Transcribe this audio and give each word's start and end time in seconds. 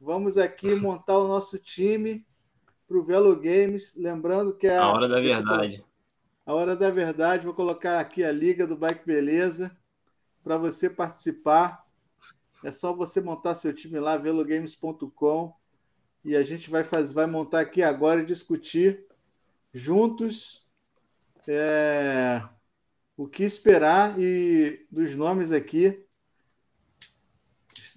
vamos 0.00 0.38
aqui 0.38 0.74
montar 0.74 1.18
o 1.18 1.28
nosso 1.28 1.58
time 1.58 2.26
para 2.88 2.96
o 2.96 3.02
Velo 3.02 3.36
Games. 3.36 3.94
Lembrando 3.94 4.54
que 4.54 4.66
é 4.66 4.78
a 4.78 4.88
hora 4.88 5.06
da 5.06 5.20
verdade. 5.20 5.84
A 6.46 6.54
hora 6.54 6.74
da 6.74 6.90
verdade. 6.90 7.44
Vou 7.44 7.54
colocar 7.54 8.00
aqui 8.00 8.24
a 8.24 8.32
liga 8.32 8.66
do 8.66 8.76
Bike 8.76 9.06
Beleza 9.06 9.76
para 10.42 10.56
você 10.56 10.88
participar. 10.88 11.84
É 12.64 12.72
só 12.72 12.92
você 12.92 13.20
montar 13.20 13.54
seu 13.54 13.72
time 13.72 14.00
lá, 14.00 14.16
velogames.com. 14.16 15.54
E 16.24 16.34
a 16.34 16.42
gente 16.42 16.70
vai, 16.70 16.84
fazer, 16.84 17.14
vai 17.14 17.26
montar 17.26 17.60
aqui 17.60 17.82
agora 17.82 18.20
e 18.20 18.26
discutir 18.26 19.06
juntos 19.72 20.66
é, 21.48 22.42
o 23.16 23.26
que 23.26 23.42
esperar 23.42 24.18
e 24.18 24.86
dos 24.90 25.14
nomes 25.16 25.52
aqui. 25.52 26.04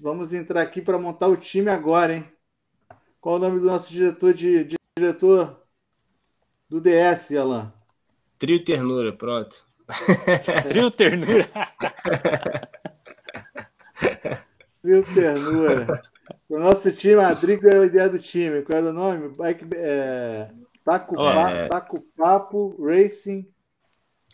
Vamos 0.03 0.33
entrar 0.33 0.61
aqui 0.61 0.81
para 0.81 0.99
montar 0.99 1.29
o 1.29 1.37
time 1.37 1.69
agora, 1.69 2.13
hein? 2.13 2.29
Qual 3.21 3.37
o 3.37 3.39
nome 3.39 3.61
do 3.61 3.67
nosso 3.67 3.89
diretor 3.89 4.33
de, 4.33 4.65
de 4.65 4.75
diretor 4.99 5.65
do 6.67 6.81
DS, 6.81 7.31
Alan? 7.37 7.73
Trio 8.37 8.61
Ternura, 8.61 9.13
pronto. 9.13 9.55
Trio 10.67 10.91
Ternura. 10.91 11.47
Trio 14.81 15.05
Ternura. 15.05 16.01
O 16.49 16.59
nosso 16.59 16.91
time, 16.91 17.21
a 17.23 17.33
Drigo 17.33 17.69
é 17.69 17.79
a 17.79 17.85
ideia 17.85 18.09
do 18.09 18.19
time. 18.19 18.61
Qual 18.63 18.77
era 18.77 18.89
o 18.89 18.93
nome? 18.93 19.29
Bike, 19.29 19.69
é, 19.73 20.51
Taco, 20.83 21.15
oh, 21.15 21.23
pa, 21.23 21.49
é... 21.49 21.69
Taco 21.69 22.01
Papo 22.17 22.75
Racing 22.77 23.49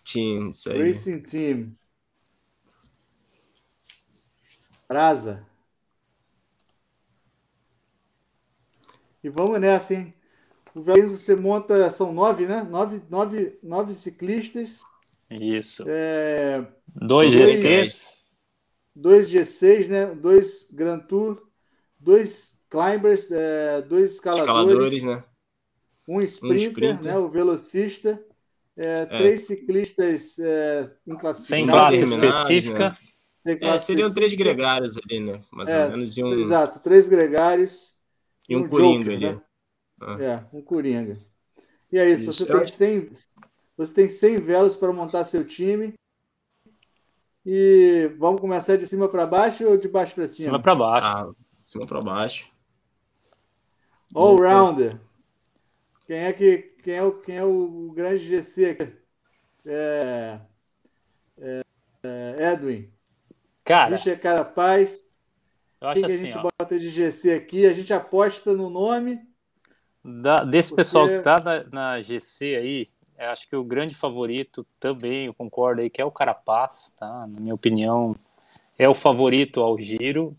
Team. 0.03 0.49
Isso 0.49 0.71
aí. 0.71 0.89
Racing 0.89 1.19
Team. 1.19 1.77
Brasa. 4.87 5.47
E 9.23 9.29
vamos 9.29 9.59
nessa, 9.59 9.93
hein? 9.93 10.13
O 10.73 10.81
Velho 10.81 11.09
você 11.09 11.35
monta, 11.35 11.89
são 11.91 12.13
nove, 12.13 12.45
né? 12.45 12.63
Nove, 12.63 13.01
nove, 13.09 13.57
nove 13.61 13.93
ciclistas. 13.93 14.81
Isso. 15.29 15.83
É, 15.87 16.65
dois, 16.87 17.35
G6. 17.35 18.19
Dois 18.95 19.29
G6, 19.29 19.87
né? 19.87 20.05
Dois 20.07 20.67
Grand 20.71 20.99
Tour, 20.99 21.41
dois 21.99 22.59
climbers, 22.69 23.31
é, 23.31 23.81
dois 23.81 24.13
escaladores. 24.13 24.49
Escaladores, 24.49 25.03
né? 25.03 25.23
Um 26.07 26.21
sprinter, 26.21 26.51
um 26.51 26.69
sprinter. 26.69 27.03
né? 27.03 27.17
O 27.17 27.29
velocista. 27.29 28.23
É, 28.77 29.01
é. 29.01 29.05
Três 29.05 29.45
ciclistas 29.45 30.39
é, 30.39 30.89
em 31.05 31.17
Sem 31.33 31.67
classe 31.67 32.03
específica. 32.03 32.97
Né? 33.45 33.55
Classe 33.57 33.85
seriam 33.87 34.07
específica. 34.07 34.15
três 34.15 34.33
gregários 34.33 34.97
ali, 34.97 35.19
né? 35.19 35.41
Mais 35.51 35.69
ou 35.69 35.89
menos. 35.89 36.17
E 36.17 36.23
um... 36.23 36.39
Exato, 36.39 36.81
três 36.81 37.09
gregários. 37.09 37.93
E 38.49 38.55
um, 38.55 38.63
um 38.63 38.67
Coringa 38.67 39.11
Joker, 39.11 39.27
ali. 39.29 39.35
Né? 39.35 39.41
Ah. 40.01 40.17
É, 40.23 40.57
um 40.57 40.61
Coringa. 40.61 41.17
E 41.91 41.97
é 41.99 42.09
isso, 42.09 42.29
isso. 42.29 42.45
Você, 42.45 42.51
tem 42.51 42.67
100, 42.67 43.11
você 43.77 43.93
tem 43.93 44.09
100 44.09 44.39
velas 44.39 44.75
para 44.75 44.91
montar 44.91 45.23
seu 45.25 45.45
time. 45.45 45.93
E 47.45 48.11
vamos 48.17 48.41
começar 48.41 48.77
de 48.77 48.87
cima 48.87 49.07
para 49.07 49.25
baixo 49.25 49.65
ou 49.67 49.77
de 49.77 49.87
baixo 49.87 50.15
para 50.15 50.27
cima? 50.27 50.49
Cima 50.49 50.61
para 50.61 50.75
baixo. 50.75 51.07
Ah, 51.07 51.31
cima 51.61 51.85
para 51.85 52.01
baixo. 52.01 52.51
All 54.13 54.35
rounder. 54.35 54.99
Quem 56.05 56.17
é 56.17 56.33
que 56.33 56.57
quem 56.83 56.95
é 56.95 57.03
o 57.03 57.11
quem 57.13 57.37
é 57.37 57.43
o 57.43 57.91
grande 57.95 58.27
GC 58.27 58.65
aqui? 58.71 58.93
É, 59.65 60.39
é, 61.37 61.61
é 62.03 62.53
Edwin. 62.53 62.91
Cara, 63.63 63.95
Richard 63.95 64.21
Carapaz. 64.21 65.05
Eu 65.79 65.87
acho 65.89 66.01
Quem 66.01 66.05
assim, 66.05 66.23
que 66.23 66.29
a 66.29 66.31
gente 66.31 66.37
ó, 66.37 66.41
de 66.77 66.89
GC 66.89 67.33
aqui? 67.33 67.65
A 67.65 67.73
gente 67.73 67.93
aposta 67.93 68.53
no 68.53 68.69
nome. 68.69 69.21
Da, 70.03 70.43
desse 70.43 70.69
porque... 70.69 70.81
pessoal 70.81 71.07
que 71.07 71.19
tá 71.19 71.39
na, 71.39 71.63
na 71.71 72.01
GC 72.01 72.55
aí, 72.55 72.89
acho 73.17 73.47
que 73.47 73.55
o 73.55 73.63
grande 73.63 73.95
favorito 73.95 74.65
também, 74.79 75.25
eu 75.25 75.33
concordo 75.33 75.81
aí, 75.81 75.89
que 75.89 76.01
é 76.01 76.05
o 76.05 76.11
Carapaz, 76.11 76.91
tá? 76.97 77.27
Na 77.27 77.39
minha 77.39 77.55
opinião, 77.55 78.15
é 78.77 78.87
o 78.87 78.95
favorito 78.95 79.61
ao 79.61 79.77
giro. 79.77 80.35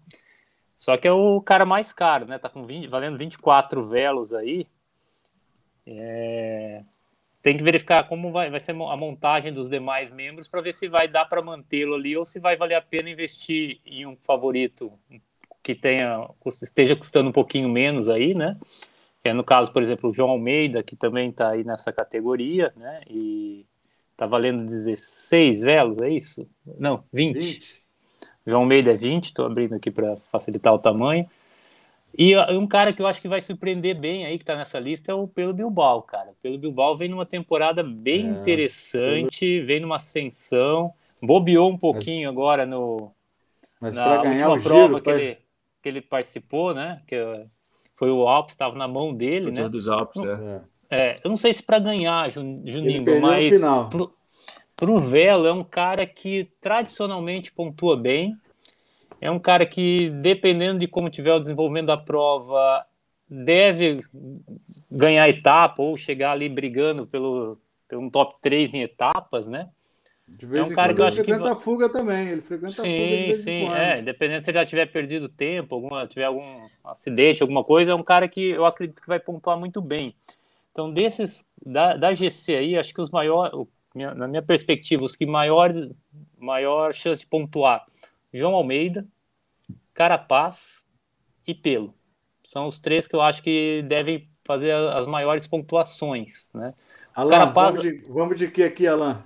Só 0.77 0.97
que 0.97 1.06
é 1.06 1.12
o 1.12 1.41
cara 1.43 1.66
mais 1.66 1.93
caro, 1.93 2.25
né? 2.25 2.38
Tá 2.38 2.49
com 2.49 2.62
20, 2.62 2.87
valendo 2.87 3.19
24 3.19 3.84
velos 3.84 4.32
aí. 4.32 4.66
É... 5.87 6.82
Tem 7.43 7.56
que 7.56 7.62
verificar 7.62 8.06
como 8.09 8.32
vai, 8.32 8.50
vai 8.50 8.60
ser 8.60 8.72
a 8.72 8.97
montagem 8.97 9.53
dos 9.53 9.69
demais 9.69 10.10
membros 10.10 10.49
para 10.49 10.60
ver 10.60 10.75
se 10.75 10.88
vai 10.88 11.09
dar 11.09 11.26
para 11.26 11.43
mantê-lo 11.43 11.94
ali 11.94 12.16
ou 12.16 12.25
se 12.25 12.38
vai 12.38 12.56
valer 12.56 12.75
a 12.75 12.82
pena 12.82 13.10
investir 13.10 13.81
em 13.84 14.06
um 14.06 14.16
favorito 14.16 14.93
que 15.62 15.75
tenha 15.75 16.28
esteja 16.62 16.97
custando 16.97 17.28
um 17.28 17.32
pouquinho 17.32 17.69
menos 17.69 18.09
aí, 18.09 18.34
né? 18.34 18.56
É 19.22 19.34
no 19.34 19.44
caso, 19.44 19.72
por 19.72 19.82
exemplo, 19.82 20.10
o 20.10 20.15
João 20.15 20.31
Almeida, 20.31 20.82
que 20.82 20.97
também 20.97 21.28
está 21.31 21.50
aí 21.50 21.62
nessa 21.62 21.93
categoria, 21.93 22.72
né? 22.76 23.03
E 23.09 23.66
tá 24.16 24.26
valendo 24.26 24.66
16 24.66 25.62
velos, 25.62 26.00
é 26.00 26.10
isso? 26.10 26.47
Não, 26.78 27.04
20. 27.12 27.38
20. 27.38 27.82
João 28.47 28.62
Almeida 28.62 28.93
é 28.93 28.97
20, 28.97 29.26
estou 29.26 29.47
abrindo 29.47 29.75
aqui 29.75 29.91
para 29.91 30.16
facilitar 30.31 30.72
o 30.72 30.78
tamanho. 30.78 31.26
E 32.16 32.37
um 32.53 32.66
cara 32.66 32.93
que 32.93 33.00
eu 33.00 33.06
acho 33.06 33.20
que 33.20 33.28
vai 33.28 33.41
surpreender 33.41 33.94
bem 33.94 34.26
aí, 34.26 34.38
que 34.38 34.44
tá 34.44 34.56
nessa 34.56 34.81
lista, 34.81 35.12
é 35.12 35.15
o 35.15 35.28
Pelo 35.28 35.53
Bilbao, 35.53 36.03
cara. 36.03 36.32
Pelo 36.43 36.59
Bilbao 36.59 36.97
vem 36.97 37.09
numa 37.09 37.25
temporada 37.25 37.82
bem 37.82 38.26
é, 38.26 38.31
interessante, 38.31 39.47
pelo... 39.47 39.66
vem 39.66 39.81
numa 39.81 39.97
ascensão, 39.97 40.93
bobeou 41.22 41.70
um 41.70 41.78
pouquinho 41.78 42.28
mas, 42.28 42.37
agora 42.37 42.66
no 42.66 43.12
mas 43.81 43.94
na 43.94 44.22
ganhar 44.22 44.50
última 44.50 44.70
prova 44.70 44.88
giro, 44.88 45.03
que, 45.03 45.10
ele, 45.10 45.38
que 45.83 45.89
ele 45.89 46.01
participou, 46.01 46.75
né? 46.75 47.03
Que 47.07 47.17
foi 47.97 48.11
o 48.11 48.27
Alpes, 48.27 48.55
estava 48.55 48.77
na 48.77 48.89
mão 48.89 49.15
dele, 49.15 49.51
né? 49.51 49.69
dos 49.69 49.89
Alpes, 49.89 50.23
né? 50.23 50.63
É, 50.91 51.21
eu 51.23 51.29
não 51.29 51.37
sei 51.37 51.55
se 51.55 51.63
para 51.63 51.79
ganhar, 51.79 52.31
Juninho, 52.31 53.21
mas 53.21 53.55
pro, 53.89 54.13
pro 54.77 54.99
Velo 54.99 55.47
é 55.47 55.53
um 55.53 55.63
cara 55.63 56.05
que 56.05 56.51
tradicionalmente 56.61 57.53
pontua 57.53 57.97
bem, 57.97 58.37
é 59.21 59.31
um 59.31 59.39
cara 59.39 59.65
que, 59.65 60.11
dependendo 60.21 60.81
de 60.81 60.89
como 60.89 61.11
tiver 61.11 61.35
o 61.35 61.39
desenvolvimento 61.39 61.87
da 61.87 61.97
prova, 61.97 62.85
deve 63.29 64.01
ganhar 64.91 65.29
etapa 65.29 65.81
ou 65.83 65.97
chegar 65.97 66.33
ali 66.33 66.49
brigando 66.49 67.07
pelo, 67.07 67.59
pelo 67.87 68.03
um 68.03 68.11
top 68.11 68.37
3 68.41 68.75
em 68.75 68.83
etapas, 68.83 69.47
né? 69.47 69.69
De 70.31 70.47
vez 70.47 70.69
é 70.69 70.73
um 70.73 70.75
cara 70.75 70.95
que 70.95 71.01
eu 71.03 71.07
acho 71.07 71.17
frequenta 71.17 71.43
que... 71.43 71.49
a 71.49 71.57
fuga 71.57 71.89
também, 71.89 72.29
ele 72.29 72.41
frequenta 72.41 72.73
sim, 72.73 72.81
a 72.81 72.83
fuga 72.83 72.95
de 72.95 73.25
vez 73.25 73.37
Sim, 73.39 73.43
sim, 73.43 73.69
é, 73.69 74.01
dependendo 74.01 74.45
se 74.45 74.51
ele 74.51 74.59
já 74.59 74.65
tiver 74.65 74.87
perdido 74.87 75.29
tempo, 75.29 75.75
alguma, 75.75 76.07
tiver 76.07 76.25
algum 76.25 76.43
acidente, 76.85 77.43
alguma 77.43 77.65
coisa, 77.65 77.93
é 77.93 77.95
um 77.95 78.03
cara 78.03 78.29
que 78.29 78.51
eu 78.51 78.65
acredito 78.65 79.03
que 79.03 79.09
vai 79.09 79.19
pontuar 79.19 79.59
muito 79.59 79.83
bem. 79.83 80.15
Então, 80.73 80.93
desses, 80.93 81.45
da, 81.65 81.97
da 81.97 82.15
GC 82.15 82.55
aí, 82.55 82.79
acho 82.79 82.95
que 82.95 83.01
os 83.01 83.11
maiores, 83.11 83.53
na 83.95 84.29
minha 84.29 84.43
perspectiva, 84.43 85.05
os 85.05 85.17
que 85.17 85.27
maior, 85.27 85.75
maior 86.39 86.95
chance 86.95 87.21
de 87.21 87.27
pontuar 87.27 87.85
João 88.33 88.55
Almeida, 88.55 89.07
Carapaz 89.93 90.85
e 91.47 91.55
Pelo. 91.55 91.93
São 92.45 92.67
os 92.67 92.79
três 92.79 93.07
que 93.07 93.15
eu 93.15 93.21
acho 93.21 93.43
que 93.43 93.85
devem 93.89 94.29
fazer 94.45 94.73
as 94.73 95.07
maiores 95.07 95.47
pontuações, 95.47 96.49
né? 96.55 96.73
Alan, 97.15 97.31
Carapaz... 97.31 97.77
vamos, 97.77 97.83
de, 97.83 98.09
vamos 98.09 98.37
de 98.37 98.49
que 98.49 98.62
aqui, 98.62 98.87
Alan? 98.87 99.23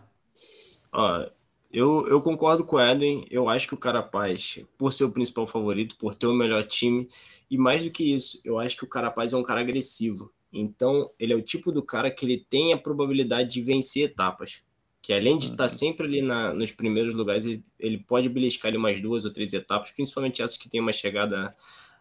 Ó, 0.95 1.27
eu, 1.73 2.07
eu 2.09 2.23
concordo 2.23 2.65
com 2.65 2.77
o 2.77 2.81
Eden. 2.81 3.27
Eu 3.31 3.49
acho 3.49 3.69
que 3.69 3.75
o 3.75 3.79
Carapaz, 3.79 4.65
por 4.79 4.93
ser 4.93 5.05
o 5.05 5.13
principal 5.13 5.47
favorito, 5.47 5.97
por 5.97 6.15
ter 6.15 6.27
o 6.27 6.33
melhor 6.33 6.63
time, 6.65 7.09
e 7.51 7.59
mais 7.59 7.85
do 7.85 7.91
que 7.91 8.15
isso, 8.15 8.41
eu 8.45 8.59
acho 8.59 8.77
que 8.77 8.85
o 8.85 8.89
Carapaz 8.89 9.33
é 9.33 9.37
um 9.37 9.43
cara 9.43 9.61
agressivo. 9.61 10.33
Então, 10.53 11.11
ele 11.19 11.33
é 11.33 11.37
o 11.37 11.43
tipo 11.43 11.73
do 11.73 11.83
cara 11.83 12.11
que 12.11 12.25
ele 12.25 12.47
tem 12.49 12.73
a 12.73 12.79
probabilidade 12.79 13.51
de 13.51 13.61
vencer 13.61 14.05
etapas 14.05 14.63
que 15.05 15.13
além 15.13 15.37
de 15.37 15.45
estar 15.45 15.69
sempre 15.69 16.07
ali 16.07 16.23
na, 16.23 16.55
nos 16.55 16.71
primeiros 16.71 17.15
lugares, 17.15 17.45
ele, 17.45 17.63
ele, 17.79 17.99
pode 17.99 18.27
beliscar 18.27 18.71
ali 18.71 18.79
umas 18.79 19.03
duas 19.03 19.27
ou 19.27 19.31
três 19.31 19.53
etapas, 19.53 19.93
principalmente 19.93 20.41
essas 20.41 20.57
que 20.57 20.67
tem 20.67 20.81
uma 20.81 20.95
chegada 20.95 21.55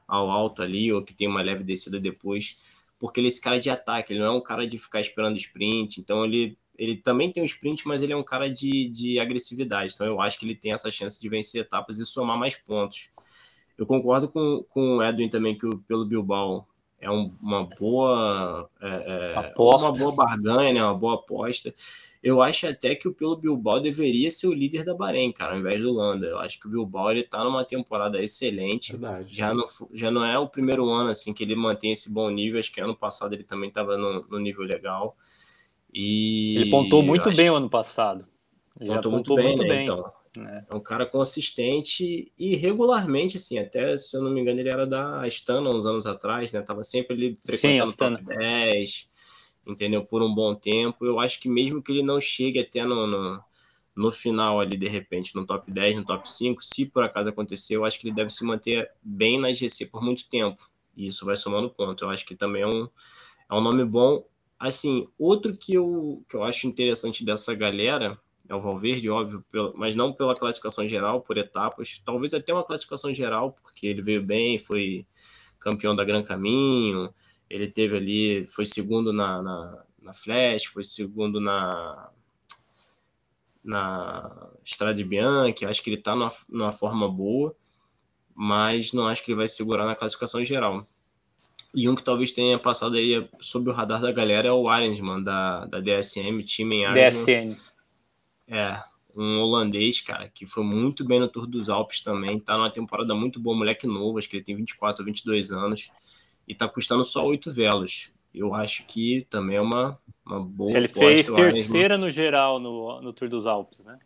ao 0.08 0.32
alto 0.32 0.64
ali, 0.64 0.90
ou 0.94 1.04
que 1.04 1.14
tem 1.14 1.28
uma 1.28 1.42
leve 1.42 1.66
descida 1.66 2.00
depois, 2.00 2.56
porque 2.98 3.20
ele 3.20 3.28
é 3.28 3.30
esse 3.30 3.42
cara 3.42 3.60
de 3.60 3.70
ataque, 3.70 4.14
ele 4.14 4.22
não 4.22 4.28
é 4.28 4.32
um 4.32 4.40
cara 4.40 4.66
de 4.66 4.78
ficar 4.78 5.02
esperando 5.02 5.36
sprint, 5.36 6.00
então 6.00 6.24
ele, 6.24 6.58
ele 6.78 6.98
também 6.98 7.32
tem 7.32 7.44
um 7.44 7.46
sprint, 7.46 7.88
mas 7.88 8.02
ele 8.02 8.14
é 8.14 8.18
um 8.18 8.24
cara 8.24 8.50
de, 8.50 8.90
de 8.90 9.20
agressividade, 9.20 9.94
então 9.94 10.08
eu 10.08 10.20
acho 10.20 10.40
que 10.40 10.46
ele 10.46 10.56
tem 10.56 10.72
essa 10.72 10.90
chance 10.90 11.20
de 11.22 11.30
vencer 11.30 11.62
etapas 11.62 12.00
e 12.00 12.06
somar 12.06 12.38
mais 12.38 12.56
pontos. 12.56 13.10
Eu 13.78 13.86
concordo 13.86 14.28
com, 14.28 14.64
com 14.70 14.98
o 14.98 15.04
Edwin 15.04 15.30
também 15.30 15.58
que 15.58 15.68
pelo 15.88 16.06
Bilbao 16.06 16.68
é 17.04 17.12
um, 17.12 17.32
uma 17.42 17.66
boa 17.66 18.70
é, 18.82 18.88
é 18.88 19.54
uma 19.58 19.92
boa 19.92 20.16
barganha, 20.16 20.74
né? 20.74 20.84
uma 20.84 20.94
boa 20.94 21.16
aposta. 21.16 21.74
Eu 22.24 22.42
acho 22.42 22.66
até 22.66 22.96
que 22.96 23.06
o 23.06 23.14
pelo 23.14 23.36
Bilbao 23.36 23.82
deveria 23.82 24.30
ser 24.30 24.48
o 24.48 24.54
líder 24.54 24.86
da 24.86 24.94
Bahrein, 24.94 25.34
cara, 25.34 25.52
ao 25.52 25.60
invés 25.60 25.82
do 25.82 25.92
Landa. 25.92 26.26
Eu 26.26 26.40
acho 26.40 26.58
que 26.58 26.68
o 26.68 26.70
Bilbao 26.70 27.12
ele 27.12 27.24
tá 27.24 27.44
numa 27.44 27.66
temporada 27.66 28.24
excelente. 28.24 28.94
Verdade. 28.94 29.36
Já 29.36 29.54
não, 29.54 29.66
já 29.92 30.10
não 30.10 30.24
é 30.24 30.40
o 30.40 30.48
primeiro 30.48 30.90
ano 30.90 31.10
assim 31.10 31.34
que 31.34 31.44
ele 31.44 31.56
mantém 31.56 31.92
esse 31.92 32.14
bom 32.14 32.30
nível. 32.30 32.62
Acho 32.62 32.72
que 32.72 32.80
ano 32.80 32.96
passado 32.96 33.34
ele 33.34 33.44
também 33.44 33.68
estava 33.68 33.98
no, 33.98 34.26
no, 34.30 34.40
nível 34.40 34.64
legal. 34.64 35.18
E 35.94 36.58
ele 36.58 36.70
pontou 36.70 37.04
muito 37.04 37.30
bem 37.36 37.50
o 37.50 37.56
ano 37.56 37.70
passado. 37.70 38.26
Pontou, 38.80 39.12
pontou 39.12 39.12
muito 39.12 39.36
bem, 39.36 39.46
muito 39.46 39.64
né? 39.64 39.70
bem. 39.70 39.84
Então, 39.84 40.04
Né? 40.36 40.66
É 40.68 40.76
um 40.76 40.80
cara 40.80 41.06
consistente 41.06 42.32
e 42.38 42.56
regularmente, 42.56 43.38
assim, 43.38 43.60
até 43.60 43.96
se 43.96 44.18
eu 44.18 44.22
não 44.22 44.32
me 44.32 44.42
engano, 44.42 44.60
ele 44.60 44.70
era 44.70 44.88
da 44.88 45.24
Astana 45.24 45.70
uns 45.70 45.86
anos 45.86 46.08
atrás, 46.08 46.52
né? 46.52 46.62
Tava 46.62 46.84
sempre 46.84 47.14
ali 47.14 47.36
frequentando 47.36 47.92
o 47.92 47.96
top 47.96 48.24
10, 48.24 49.10
entendeu? 49.68 50.04
Por 50.04 50.24
um 50.24 50.34
bom 50.34 50.56
tempo. 50.56 51.06
Eu 51.06 51.20
acho 51.20 51.40
que 51.40 51.48
mesmo 51.48 51.84
que 51.84 51.92
ele 51.92 52.04
não 52.04 52.20
chegue 52.20 52.60
até 52.60 52.84
no, 52.84 53.06
no, 53.06 53.40
no 53.96 54.12
final 54.12 54.60
ali, 54.60 54.76
de 54.76 54.88
repente, 54.88 55.36
no 55.36 55.46
top 55.46 55.72
10, 55.72 55.98
no 55.98 56.06
top 56.06 56.28
5, 56.28 56.64
se 56.64 56.90
por 56.90 57.04
acaso 57.04 57.30
acontecer, 57.30 57.76
eu 57.76 57.86
acho 57.86 58.00
que 58.00 58.08
ele 58.08 58.16
deve 58.16 58.32
se 58.32 58.44
manter 58.44 58.90
bem 59.04 59.40
na 59.40 59.54
GC 59.54 59.88
por 59.88 60.02
muito 60.02 60.28
tempo. 60.30 60.60
E 60.98 61.06
isso 61.08 61.26
vai 61.26 61.36
somando 61.36 61.70
ponto. 61.70 62.04
Eu 62.04 62.10
acho 62.10 62.26
que 62.26 62.36
também 62.36 62.64
é 62.64 62.68
um, 62.68 62.88
é 63.50 63.54
um 63.54 63.62
nome 63.62 63.86
bom. 63.86 64.26
Assim, 64.64 65.10
outro 65.20 65.58
que 65.58 65.74
eu, 65.74 66.24
que 66.30 66.38
eu 66.38 66.44
acho 66.44 66.68
interessante 66.68 67.26
dessa 67.26 67.54
galera 67.54 68.18
é 68.48 68.56
o 68.56 68.62
Valverde, 68.62 69.10
óbvio, 69.10 69.44
mas 69.76 69.94
não 69.94 70.14
pela 70.14 70.34
classificação 70.34 70.88
geral, 70.88 71.20
por 71.20 71.38
etapas. 71.38 72.02
Talvez 72.06 72.34
até 72.34 72.54
uma 72.54 72.64
classificação 72.64 73.14
geral, 73.14 73.52
porque 73.62 73.86
ele 73.86 74.02
veio 74.02 74.24
bem, 74.24 74.58
foi 74.58 75.06
campeão 75.60 75.94
da 75.94 76.06
Gran 76.06 76.24
Caminho, 76.24 77.14
ele 77.50 77.68
teve 77.68 77.98
ali, 77.98 78.48
foi 78.48 78.66
segundo 78.66 79.12
na, 79.12 79.42
na, 79.42 79.84
na 80.02 80.14
Flash, 80.14 80.64
foi 80.64 80.84
segundo 80.84 81.42
na 81.42 82.10
na 83.62 84.50
Estrada 84.64 85.04
Bianchi, 85.04 85.66
acho 85.66 85.84
que 85.84 85.90
ele 85.90 85.98
está 85.98 86.16
numa, 86.16 86.30
numa 86.50 86.72
forma 86.72 87.10
boa, 87.10 87.54
mas 88.34 88.94
não 88.94 89.08
acho 89.08 89.24
que 89.26 89.32
ele 89.32 89.38
vai 89.38 89.48
segurar 89.48 89.86
na 89.86 89.96
classificação 89.96 90.44
geral. 90.44 90.88
E 91.74 91.90
um 91.90 91.96
que 91.96 92.04
talvez 92.04 92.32
tenha 92.32 92.60
passado 92.60 92.96
aí 92.96 93.28
sob 93.40 93.70
o 93.70 93.74
radar 93.74 94.00
da 94.00 94.12
galera 94.12 94.48
é 94.48 94.52
o 94.52 94.70
Arensman, 94.70 95.24
da, 95.24 95.66
da 95.66 95.80
DSM, 95.80 96.44
time 96.44 96.84
em 96.84 96.94
DSM. 96.94 97.56
É, 98.48 98.80
um 99.16 99.40
holandês, 99.40 100.02
cara, 100.02 100.28
que 100.28 100.46
foi 100.46 100.64
muito 100.64 101.04
bem 101.04 101.20
no 101.20 101.28
Tour 101.28 101.48
dos 101.48 101.70
Alpes 101.70 102.02
também. 102.02 102.40
Tá 102.40 102.58
numa 102.58 102.70
temporada 102.70 103.16
muito 103.16 103.40
boa, 103.40 103.56
moleque 103.56 103.88
novo, 103.88 104.18
acho 104.18 104.30
que 104.30 104.38
ele 104.38 104.44
tem 104.44 104.56
24 104.56 105.02
ou 105.02 105.06
22 105.06 105.52
anos. 105.52 105.92
E 106.48 106.54
tá 106.54 106.68
custando 106.68 107.04
só 107.04 107.26
oito 107.26 107.52
velas. 107.52 108.14
Eu 108.34 108.54
acho 108.54 108.86
que 108.86 109.26
também 109.30 109.58
é 109.58 109.62
uma, 109.62 109.98
uma 110.26 110.40
boa 110.40 110.76
Ele 110.76 110.88
fez 110.88 111.28
terceira 111.32 111.98
no 111.98 112.12
geral 112.12 112.60
no, 112.60 113.02
no 113.02 113.14
Tour 113.14 113.30
dos 113.30 113.46
Alpes, 113.46 113.86
né? 113.86 113.98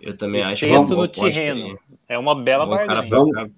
Eu 0.00 0.16
também 0.16 0.40
e 0.40 0.44
acho 0.44 0.66
sexto 0.66 0.96
no 0.96 1.08
Tirreno. 1.08 1.78
É 2.08 2.18
uma 2.18 2.40
bela 2.40 2.64
um 2.64 2.68
barganha. 2.68 3.50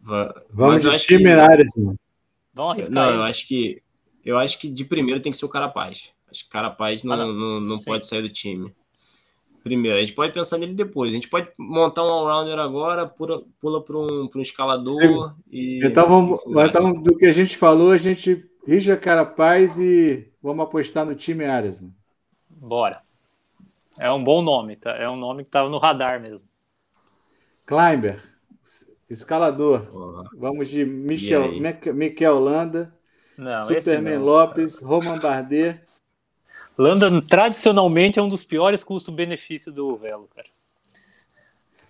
Vamos, 0.00 0.34
vamos 0.50 0.82
de 0.82 0.96
time 0.98 1.24
que... 1.24 1.30
áreas, 1.30 1.72
mano. 1.76 1.98
Vamos 2.54 2.72
arriscar 2.72 2.92
Não, 2.92 3.08
aí. 3.08 3.14
eu 3.14 3.22
acho 3.22 3.46
que 3.46 3.82
eu 4.24 4.38
acho 4.38 4.58
que 4.58 4.68
de 4.68 4.84
primeiro 4.84 5.20
tem 5.20 5.32
que 5.32 5.38
ser 5.38 5.46
o 5.46 5.48
Carapaz. 5.48 6.12
Acho 6.30 6.44
que 6.44 6.50
Carapaz 6.50 7.02
não, 7.02 7.14
ah, 7.14 7.16
não. 7.16 7.32
não, 7.32 7.60
não 7.60 7.78
pode 7.78 8.06
sair 8.06 8.22
do 8.22 8.28
time. 8.28 8.72
Primeiro, 9.62 9.98
a 9.98 10.00
gente 10.00 10.14
pode 10.14 10.32
pensar 10.32 10.58
nele 10.58 10.72
depois. 10.72 11.10
A 11.10 11.14
gente 11.14 11.28
pode 11.28 11.50
montar 11.58 12.02
um 12.02 12.08
all-rounder 12.08 12.58
agora, 12.58 13.06
pula, 13.06 13.42
pula 13.60 13.84
para 13.84 13.96
um, 13.96 14.28
um 14.34 14.40
escalador. 14.40 14.94
Sim. 14.94 15.36
E, 15.50 15.86
então, 15.86 16.08
vamos, 16.08 16.44
então, 16.46 16.92
do 16.94 17.16
que 17.16 17.26
a 17.26 17.32
gente 17.32 17.56
falou, 17.56 17.90
a 17.90 17.98
gente 17.98 18.42
rija 18.66 18.96
Carapaz 18.96 19.78
e 19.78 20.30
vamos 20.42 20.64
apostar 20.64 21.04
no 21.04 21.14
time 21.14 21.44
Arias. 21.44 21.78
Mano. 21.78 21.94
Bora. 22.48 23.02
É 23.98 24.10
um 24.10 24.22
bom 24.22 24.40
nome, 24.40 24.76
tá? 24.76 24.92
É 24.92 25.08
um 25.10 25.16
nome 25.16 25.42
que 25.42 25.48
estava 25.48 25.68
no 25.68 25.78
radar 25.78 26.20
mesmo. 26.20 26.48
Climber, 27.66 28.22
escalador. 29.10 29.88
Vamos 30.34 30.68
de 30.68 30.84
Michel, 30.84 31.50
Miquel 31.92 32.38
Landa, 32.38 32.94
Não, 33.36 33.60
Superman 33.62 34.18
Lopes, 34.18 34.80
Roman 34.80 35.18
Bardet. 35.18 35.80
Landa 36.78 37.20
tradicionalmente 37.22 38.18
é 38.18 38.22
um 38.22 38.28
dos 38.28 38.44
piores 38.44 38.84
custo-benefício 38.84 39.72
do 39.72 39.96
Velo, 39.96 40.28
cara. 40.34 40.48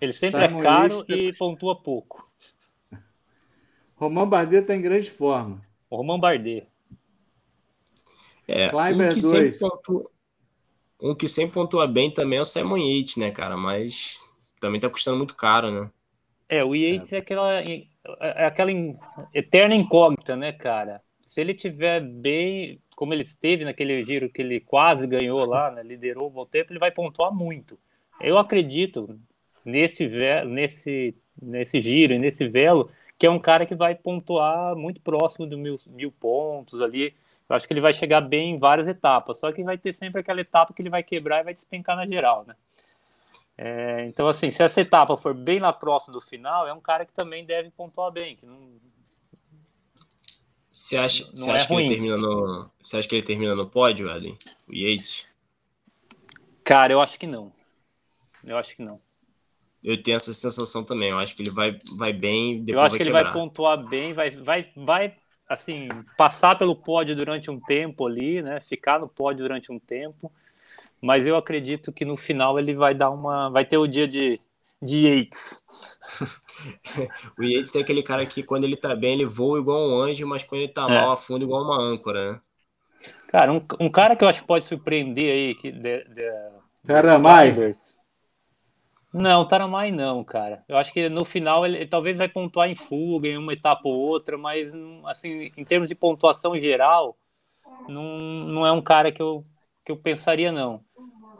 Ele 0.01 0.11
sempre 0.11 0.47
Simon 0.47 0.59
é 0.59 0.63
caro 0.63 1.05
e 1.07 1.31
pontua 1.37 1.75
pouco. 1.75 2.27
Roman 3.95 4.27
Bardet 4.27 4.61
está 4.61 4.75
em 4.75 4.81
grande 4.81 5.11
forma. 5.11 5.61
O 5.89 5.97
Roman 5.97 6.19
Bardet. 6.19 6.67
É, 8.47 8.75
um 8.75 9.09
que, 9.09 9.21
sempre 9.21 9.59
pontua, 9.59 10.11
um 10.99 11.15
que 11.15 11.27
sempre 11.27 11.53
pontua 11.53 11.87
bem 11.87 12.11
também 12.11 12.39
é 12.39 12.41
o 12.41 12.45
Simon 12.45 12.77
Yates, 12.77 13.15
né, 13.15 13.29
cara? 13.29 13.55
Mas 13.55 14.21
também 14.59 14.79
tá 14.79 14.89
custando 14.89 15.17
muito 15.17 15.35
caro, 15.35 15.71
né? 15.71 15.89
É, 16.51 16.63
o 16.63 16.75
Yates 16.75 17.13
é, 17.13 17.15
é 17.15 17.19
aquela, 17.19 17.55
é 18.19 18.45
aquela 18.45 18.71
eterna 19.33 19.73
incógnita, 19.73 20.35
né, 20.35 20.51
cara? 20.51 21.01
se 21.31 21.39
ele 21.39 21.53
tiver 21.53 22.01
bem, 22.01 22.77
como 22.93 23.13
ele 23.13 23.23
esteve 23.23 23.63
naquele 23.63 24.03
giro 24.03 24.29
que 24.29 24.41
ele 24.41 24.59
quase 24.59 25.07
ganhou 25.07 25.45
lá, 25.45 25.71
né, 25.71 25.81
liderou 25.81 26.29
o 26.29 26.45
tempo, 26.45 26.73
ele 26.73 26.79
vai 26.79 26.91
pontuar 26.91 27.33
muito. 27.33 27.79
Eu 28.19 28.37
acredito 28.37 29.07
nesse 29.65 30.09
nesse 30.45 31.15
nesse 31.41 31.79
giro 31.79 32.13
e 32.13 32.19
nesse 32.19 32.45
velo 32.49 32.91
que 33.17 33.25
é 33.25 33.29
um 33.29 33.39
cara 33.39 33.65
que 33.65 33.73
vai 33.73 33.95
pontuar 33.95 34.75
muito 34.75 34.99
próximo 34.99 35.45
dos 35.47 35.57
mil, 35.57 35.75
mil 35.91 36.11
pontos 36.11 36.81
ali. 36.81 37.13
Eu 37.47 37.55
acho 37.55 37.65
que 37.65 37.71
ele 37.71 37.79
vai 37.79 37.93
chegar 37.93 38.19
bem 38.19 38.55
em 38.55 38.59
várias 38.59 38.89
etapas, 38.89 39.39
só 39.39 39.53
que 39.53 39.63
vai 39.63 39.77
ter 39.77 39.93
sempre 39.93 40.19
aquela 40.19 40.41
etapa 40.41 40.73
que 40.73 40.81
ele 40.81 40.89
vai 40.89 41.01
quebrar 41.01 41.39
e 41.39 41.45
vai 41.45 41.53
despencar 41.53 41.95
na 41.95 42.05
geral, 42.05 42.43
né? 42.45 42.55
É, 43.63 44.05
então, 44.07 44.27
assim, 44.27 44.49
se 44.49 44.63
essa 44.63 44.81
etapa 44.81 45.15
for 45.15 45.35
bem 45.35 45.59
lá 45.59 45.71
próximo 45.71 46.13
do 46.13 46.21
final, 46.21 46.67
é 46.67 46.73
um 46.73 46.79
cara 46.79 47.05
que 47.05 47.13
também 47.13 47.45
deve 47.45 47.69
pontuar 47.69 48.11
bem, 48.11 48.35
que 48.35 48.43
não, 48.43 48.57
você 50.71 50.97
acha, 50.97 51.25
você 51.25 51.51
é 51.51 51.53
acha 51.53 51.67
que 51.67 51.73
ele 51.73 51.85
termina 51.85 52.17
no. 52.17 52.71
Você 52.81 52.97
acha 52.97 53.07
que 53.07 53.15
ele 53.15 53.21
termina 53.21 53.53
no 53.53 53.67
pódio, 53.67 54.09
Ellen? 54.09 54.37
O 54.69 54.73
Yates? 54.73 55.27
Cara, 56.63 56.93
eu 56.93 57.01
acho 57.01 57.19
que 57.19 57.27
não. 57.27 57.51
Eu 58.43 58.57
acho 58.57 58.75
que 58.75 58.81
não. 58.81 58.99
Eu 59.83 60.01
tenho 60.01 60.15
essa 60.15 60.33
sensação 60.33 60.83
também. 60.83 61.11
Eu 61.11 61.19
acho 61.19 61.35
que 61.35 61.43
ele 61.43 61.51
vai, 61.51 61.77
vai 61.97 62.13
bem. 62.13 62.63
eu 62.67 62.79
acho 62.79 62.95
que 62.95 63.03
ele 63.03 63.11
vai 63.11 63.33
pontuar 63.33 63.77
bem, 63.77 64.11
vai, 64.11 64.31
vai, 64.31 64.71
vai 64.75 65.15
assim, 65.49 65.89
passar 66.17 66.57
pelo 66.57 66.75
pódio 66.75 67.15
durante 67.15 67.51
um 67.51 67.59
tempo 67.59 68.07
ali, 68.07 68.41
né? 68.41 68.61
Ficar 68.61 68.99
no 68.99 69.09
pódio 69.09 69.43
durante 69.43 69.71
um 69.71 69.77
tempo. 69.77 70.31
Mas 71.01 71.25
eu 71.25 71.35
acredito 71.35 71.91
que 71.91 72.05
no 72.05 72.15
final 72.15 72.59
ele 72.59 72.75
vai 72.75 72.93
dar 72.93 73.09
uma. 73.09 73.49
Vai 73.49 73.65
ter 73.65 73.77
o 73.77 73.87
dia 73.87 74.07
de 74.07 74.39
de 74.81 75.07
Yates. 75.07 75.63
o 77.37 77.43
Yates 77.43 77.75
é 77.75 77.81
aquele 77.81 78.01
cara 78.01 78.25
que 78.25 78.41
quando 78.41 78.63
ele 78.63 78.75
tá 78.75 78.95
bem, 78.95 79.13
ele 79.13 79.25
voa 79.25 79.59
igual 79.59 79.79
um 79.79 80.01
anjo, 80.01 80.25
mas 80.25 80.43
quando 80.43 80.61
ele 80.61 80.73
tá 80.73 80.83
é. 80.83 80.87
mal, 80.87 81.11
afunda 81.11 81.43
igual 81.43 81.63
uma 81.63 81.79
âncora, 81.79 82.33
né? 82.33 82.41
Cara, 83.27 83.53
um, 83.53 83.63
um 83.79 83.89
cara 83.89 84.15
que 84.15 84.23
eu 84.23 84.27
acho 84.27 84.41
que 84.41 84.47
pode 84.47 84.65
surpreender 84.65 85.31
aí. 85.31 85.55
Que 85.55 85.71
de, 85.71 86.03
de, 86.05 86.31
Taramai? 86.85 87.55
Não, 89.13 89.47
Taramai 89.47 89.91
não, 89.91 90.23
cara. 90.23 90.63
Eu 90.67 90.77
acho 90.77 90.91
que 90.91 91.07
no 91.09 91.23
final 91.23 91.65
ele, 91.65 91.77
ele, 91.77 91.87
talvez 91.87 92.17
vai 92.17 92.27
pontuar 92.27 92.69
em 92.69 92.75
fuga, 92.75 93.27
em 93.27 93.37
uma 93.37 93.53
etapa 93.53 93.87
ou 93.87 93.95
outra, 93.95 94.37
mas 94.37 94.71
assim, 95.05 95.51
em 95.55 95.63
termos 95.63 95.89
de 95.89 95.95
pontuação 95.95 96.57
geral, 96.59 97.17
não, 97.87 98.03
não 98.45 98.65
é 98.65 98.71
um 98.71 98.81
cara 98.81 99.11
que 99.11 99.21
eu, 99.21 99.45
que 99.85 99.91
eu 99.91 99.97
pensaria, 99.97 100.51
não. 100.51 100.81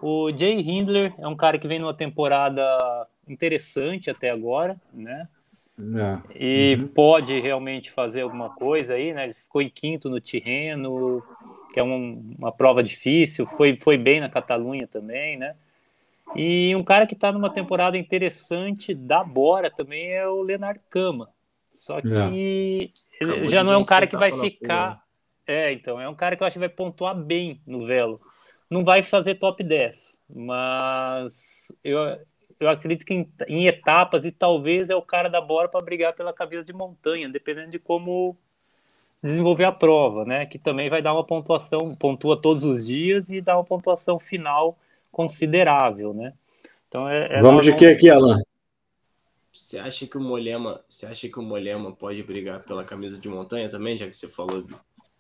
O 0.02 0.32
Jay 0.36 0.60
Hindler 0.60 1.14
é 1.18 1.28
um 1.28 1.36
cara 1.36 1.60
que 1.60 1.68
vem 1.68 1.80
numa 1.80 1.94
temporada 1.94 2.64
interessante 3.28 4.10
até 4.10 4.30
agora, 4.30 4.76
né? 4.94 5.28
É. 5.80 6.38
E 6.38 6.76
uhum. 6.76 6.88
pode 6.88 7.40
realmente 7.40 7.92
fazer 7.92 8.22
alguma 8.22 8.50
coisa 8.50 8.94
aí, 8.94 9.14
né? 9.14 9.26
Ele 9.26 9.34
ficou 9.34 9.62
em 9.62 9.70
quinto 9.70 10.10
no 10.10 10.20
Tirreno, 10.20 11.24
que 11.74 11.80
é 11.80 11.84
um, 11.84 12.36
uma 12.38 12.52
prova 12.52 12.84
difícil, 12.84 13.46
foi, 13.46 13.78
foi 13.80 13.98
bem 13.98 14.20
na 14.20 14.30
Catalunha 14.30 14.88
também, 14.88 15.38
né? 15.38 15.56
E 16.36 16.76
um 16.76 16.84
cara 16.84 17.06
que 17.06 17.14
está 17.14 17.32
numa 17.32 17.50
temporada 17.50 17.98
interessante 17.98 18.94
da 18.94 19.24
Bora 19.24 19.70
também 19.70 20.12
é 20.12 20.28
o 20.28 20.42
Leonard 20.42 20.80
Cama. 20.90 21.30
Só 21.72 22.00
é. 22.00 22.02
que 22.02 22.92
é. 23.20 23.26
ele 23.26 23.50
já 23.50 23.64
não 23.64 23.74
é 23.74 23.78
um 23.78 23.84
cara 23.84 24.08
que 24.08 24.18
vai 24.18 24.32
ficar. 24.32 25.02
É, 25.46 25.72
então, 25.72 26.00
é 26.00 26.08
um 26.08 26.16
cara 26.16 26.36
que 26.36 26.44
eu 26.44 26.48
acho 26.48 26.54
que 26.54 26.60
vai 26.60 26.70
pontuar 26.70 27.16
bem 27.16 27.62
no 27.66 27.86
velo. 27.86 28.22
Não 28.70 28.86
vai 28.86 29.04
fazer 29.04 29.36
top 29.36 29.64
10, 29.64 30.20
mas 30.30 31.72
eu, 31.84 32.00
eu 32.60 32.70
acredito 32.70 33.06
que 33.06 33.14
em, 33.14 33.34
em, 33.48 33.68
etapas 33.68 34.24
e 34.24 34.32
talvez 34.32 34.90
é 34.90 34.96
o 34.96 35.02
cara 35.02 35.30
da 35.30 35.42
bola 35.42 35.70
para 35.70 35.84
brigar 35.84 36.14
pela 36.14 36.32
cabeça 36.32 36.64
de 36.64 36.72
montanha, 36.72 37.28
dependendo 37.28 37.72
de 37.72 37.80
como 37.80 38.38
desenvolver 39.22 39.66
a 39.66 39.72
prova, 39.72 40.24
né? 40.26 40.46
Que 40.46 40.58
também 40.58 40.90
vai 40.90 41.02
dar 41.02 41.14
uma 41.14 41.26
pontuação, 41.26 41.96
pontua 41.96 42.42
todos 42.42 42.64
os 42.64 42.86
dias 42.86 43.30
e 43.30 43.42
dá 43.42 43.58
uma 43.58 43.66
pontuação 43.66 44.18
final 44.20 44.78
considerável, 45.12 46.14
né? 46.14 46.34
Então 46.88 47.10
é, 47.10 47.40
é 47.40 47.42
Vamos 47.42 47.66
de 47.66 47.76
que 47.76 47.86
aqui, 47.86 48.10
Alan? 48.10 48.40
Você 49.52 49.78
acha 49.80 50.08
que 50.08 50.18
o 50.18 50.22
Molema, 50.22 50.82
você 50.88 51.06
acha 51.06 51.28
que 51.28 51.38
o 51.38 51.42
Molema 51.42 51.92
pode 51.92 52.24
brigar 52.24 52.64
pela 52.64 52.86
camisa 52.86 53.20
de 53.20 53.28
montanha 53.28 53.70
também, 53.70 53.98
já 53.98 54.08
que 54.08 54.16
você 54.16 54.30
falou 54.30 54.66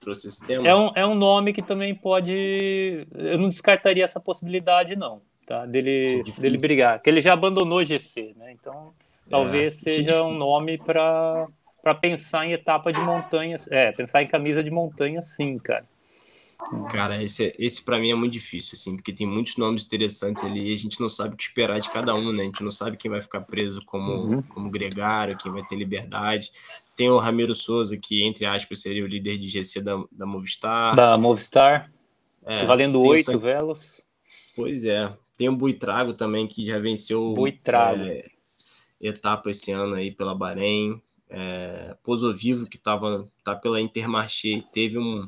trouxe 0.01 0.27
esse 0.27 0.45
tema? 0.45 0.67
É 0.67 0.75
um, 0.75 0.91
é 0.95 1.05
um 1.05 1.15
nome 1.15 1.53
que 1.53 1.61
também 1.61 1.95
pode, 1.95 3.07
eu 3.15 3.37
não 3.37 3.47
descartaria 3.47 4.03
essa 4.03 4.19
possibilidade 4.19 4.97
não 4.97 5.21
tá? 5.51 5.65
Dele, 5.65 6.01
é 6.01 6.41
dele 6.41 6.57
brigar. 6.57 7.01
Que 7.01 7.09
ele 7.09 7.19
já 7.19 7.33
abandonou 7.33 7.79
o 7.79 7.85
GC, 7.85 8.33
né? 8.37 8.53
Então, 8.53 8.93
talvez 9.29 9.85
é, 9.85 9.89
seja 9.89 10.23
um 10.23 10.33
nome 10.33 10.77
para 10.77 11.45
para 11.83 11.95
pensar 11.95 12.45
em 12.45 12.51
etapa 12.53 12.91
de 12.91 12.99
montanha, 12.99 13.57
é, 13.71 13.91
pensar 13.91 14.21
em 14.21 14.27
camisa 14.27 14.63
de 14.63 14.69
montanha, 14.69 15.19
sim, 15.23 15.57
cara. 15.57 15.83
Cara, 16.91 17.23
esse, 17.23 17.55
esse 17.57 17.83
para 17.83 17.97
mim 17.97 18.11
é 18.11 18.15
muito 18.15 18.33
difícil, 18.33 18.75
assim, 18.75 18.95
porque 18.95 19.11
tem 19.11 19.25
muitos 19.25 19.57
nomes 19.57 19.83
interessantes 19.83 20.43
ali 20.43 20.69
e 20.69 20.73
a 20.73 20.77
gente 20.77 21.01
não 21.01 21.09
sabe 21.09 21.33
o 21.33 21.37
que 21.37 21.43
esperar 21.43 21.79
de 21.79 21.89
cada 21.89 22.13
um, 22.13 22.31
né? 22.31 22.43
A 22.43 22.45
gente 22.45 22.63
não 22.63 22.69
sabe 22.69 22.97
quem 22.97 23.09
vai 23.09 23.19
ficar 23.19 23.41
preso 23.41 23.81
como, 23.83 24.11
uhum. 24.11 24.41
como 24.43 24.69
gregário, 24.69 25.35
quem 25.35 25.51
vai 25.51 25.63
ter 25.63 25.75
liberdade. 25.75 26.51
Tem 27.01 27.09
o 27.09 27.17
Ramiro 27.17 27.55
Souza, 27.55 27.97
que, 27.97 28.23
entre 28.23 28.45
aspas, 28.45 28.79
seria 28.79 29.03
o 29.03 29.07
líder 29.07 29.35
de 29.35 29.49
GC 29.49 29.81
da, 29.81 30.03
da 30.11 30.23
Movistar. 30.23 30.95
Da 30.95 31.17
Movistar. 31.17 31.91
É, 32.45 32.63
valendo 32.63 33.03
oito 33.03 33.39
velos. 33.39 34.05
Pois 34.55 34.85
é. 34.85 35.11
Tem 35.35 35.49
o 35.49 35.55
Buitrago 35.55 36.13
também, 36.13 36.45
que 36.45 36.63
já 36.63 36.77
venceu 36.77 37.33
Buitrago. 37.33 38.03
É, 38.03 38.23
etapa 39.01 39.49
esse 39.49 39.71
ano 39.71 39.95
aí 39.95 40.11
pela 40.11 40.35
Bahrein. 40.35 41.01
É, 41.27 41.97
Pozo 42.03 42.31
Vivo, 42.31 42.67
que 42.67 42.77
tava, 42.77 43.27
tá 43.43 43.55
pela 43.55 43.81
Intermarché, 43.81 44.63
teve 44.71 44.99
um 44.99 45.27